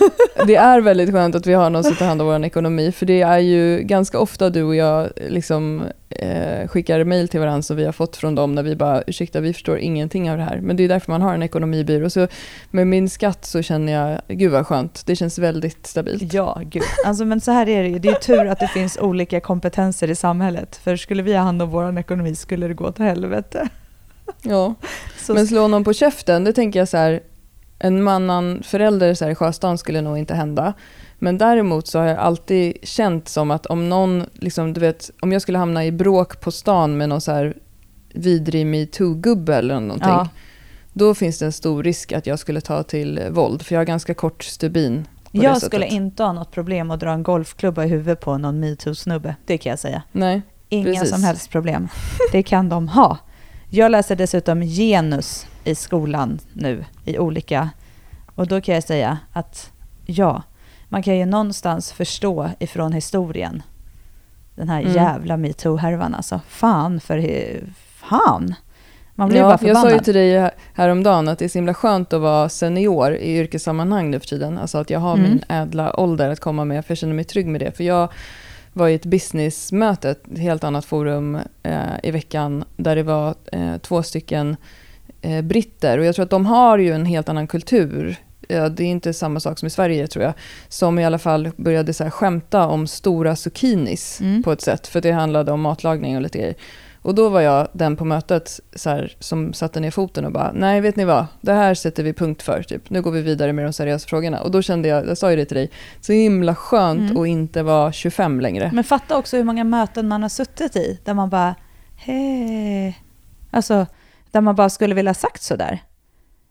[0.47, 3.05] Det är väldigt skönt att vi har någon som tar hand om vår ekonomi, för
[3.05, 7.77] det är ju ganska ofta du och jag liksom, eh, skickar mejl till varandra som
[7.77, 10.59] vi har fått från dem när vi bara, ursäkta vi förstår ingenting av det här.
[10.61, 12.09] Men det är därför man har en ekonomibyrå.
[12.09, 12.27] Så
[12.71, 16.33] med min skatt så känner jag, gud vad skönt, det känns väldigt stabilt.
[16.33, 16.83] Ja, gud.
[17.05, 17.99] Alltså, men så här är det ju.
[17.99, 20.75] Det är tur att det finns olika kompetenser i samhället.
[20.75, 23.69] För skulle vi ha hand om vår ekonomi skulle det gå till helvete.
[24.41, 24.73] Ja.
[25.17, 27.21] Så, Men slå någon på käften, det tänker jag så här,
[27.79, 30.73] en annan förälder så här i Sjöstan skulle nog inte hända.
[31.19, 35.31] Men däremot så har jag alltid känt som att om någon, liksom, du vet, om
[35.31, 37.57] jag skulle hamna i bråk på stan med någon så här
[38.13, 40.27] vidrig metoo-gubbe eller någonting, Ja.
[40.93, 43.85] då finns det en stor risk att jag skulle ta till våld, för jag har
[43.85, 45.07] ganska kort stubin.
[45.31, 49.35] jag skulle inte ha något problem att dra en golfklubba i huvudet på någon metoo-snubbe.
[49.45, 50.03] Det kan jag säga.
[50.11, 51.09] Nej, Inga Precis.
[51.09, 51.87] som helst problem.
[52.31, 53.17] Det kan de ha.
[53.75, 57.69] Jag läser dessutom genus i skolan nu i olika...
[58.35, 59.71] Och då kan jag säga att
[60.05, 60.43] ja,
[60.89, 63.63] man kan ju någonstans förstå ifrån historien
[64.55, 64.93] den här Mm.
[64.93, 66.41] jävla metoo-härvan alltså.
[66.47, 67.23] Fan för...
[67.95, 68.55] Fan!
[69.15, 69.81] Man blir bara ja, jag förbannad.
[69.91, 73.15] sa ju till dig här- häromdagen att det är så himla skönt att vara senior
[73.15, 74.57] i yrkessammanhang nu för tiden.
[74.57, 75.23] Alltså att jag har Mm.
[75.29, 77.71] min ädla ålder att komma med, för jag känner mig trygg med det.
[77.77, 78.09] För jag
[78.75, 83.77] var i ett businessmöte, ett helt annat forum eh, i veckan, där det var eh,
[83.77, 84.55] två stycken
[85.21, 85.97] eh, britter.
[85.97, 88.15] Och jag tror att de har ju en helt annan kultur.
[88.47, 90.33] Det är inte samma sak som i Sverige tror jag.
[90.67, 94.43] Som i alla fall började så här skämta om stora zucchinis Mm.
[94.43, 94.87] på ett sätt.
[94.87, 96.55] För det handlade om matlagning och lite grejer.
[97.05, 100.51] Och då var jag den på mötet så här, som satte ner foten och bara,
[100.55, 102.89] nej vet ni vad, det här sätter vi punkt för, typ.
[102.89, 104.41] nu går vi vidare med de seriösa frågorna.
[104.41, 107.21] Och då kände jag, jag sa ju det till dig, så himla skönt Mm.
[107.21, 108.71] att inte vara 25 längre.
[108.73, 111.55] Men fatta också hur många möten man har suttit i där man bara
[111.95, 112.99] hej.
[113.51, 113.85] Alltså,
[114.31, 115.79] där man bara skulle vilja sagt sådär.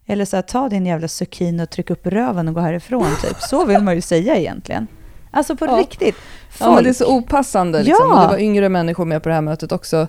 [0.05, 3.37] Eller så här, ta din jävla zucchini och tryck upp röven och gå härifrån typ.
[3.41, 4.87] Så vill man ju säga egentligen.
[5.35, 5.77] Alltså på Ja.
[5.77, 6.15] riktigt.
[6.59, 7.83] Ja, men det är så opassande.
[7.83, 8.05] Liksom.
[8.09, 8.15] Ja.
[8.15, 10.07] Och det var yngre människor med på det här mötet också.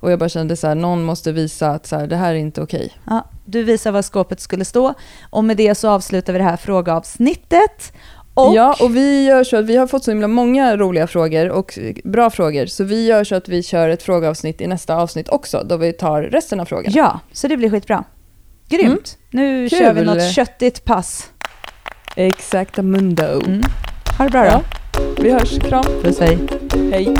[0.00, 2.38] Och jag bara kände så här, någon måste visa att så här, det här är
[2.38, 2.92] inte okej.
[3.06, 4.94] Ja, du visar var skåpet skulle stå.
[5.30, 7.92] Och med det så avslutar vi det här frågeavsnittet.
[8.34, 11.48] Och Ja, och vi gör så att vi har fått så himla många roliga frågor
[11.50, 12.66] och bra frågor.
[12.66, 15.92] Så vi gör så att vi kör ett frågeavsnitt i nästa avsnitt också, då vi
[15.92, 16.92] tar resten av frågorna.
[16.96, 18.04] ja, så det blir skitbra.
[18.68, 19.18] Grymt.
[19.30, 19.78] Nu Kul.
[19.78, 21.30] kör vi något köttigt pass.
[22.16, 23.24] Exakt, mundo.
[23.46, 23.62] Mm.
[24.18, 24.48] Ha det bra då.
[24.48, 24.62] Ja,
[25.18, 25.58] vi hörs.
[25.58, 25.84] Kram.
[26.02, 26.38] Puss hej.
[26.92, 27.14] Hej.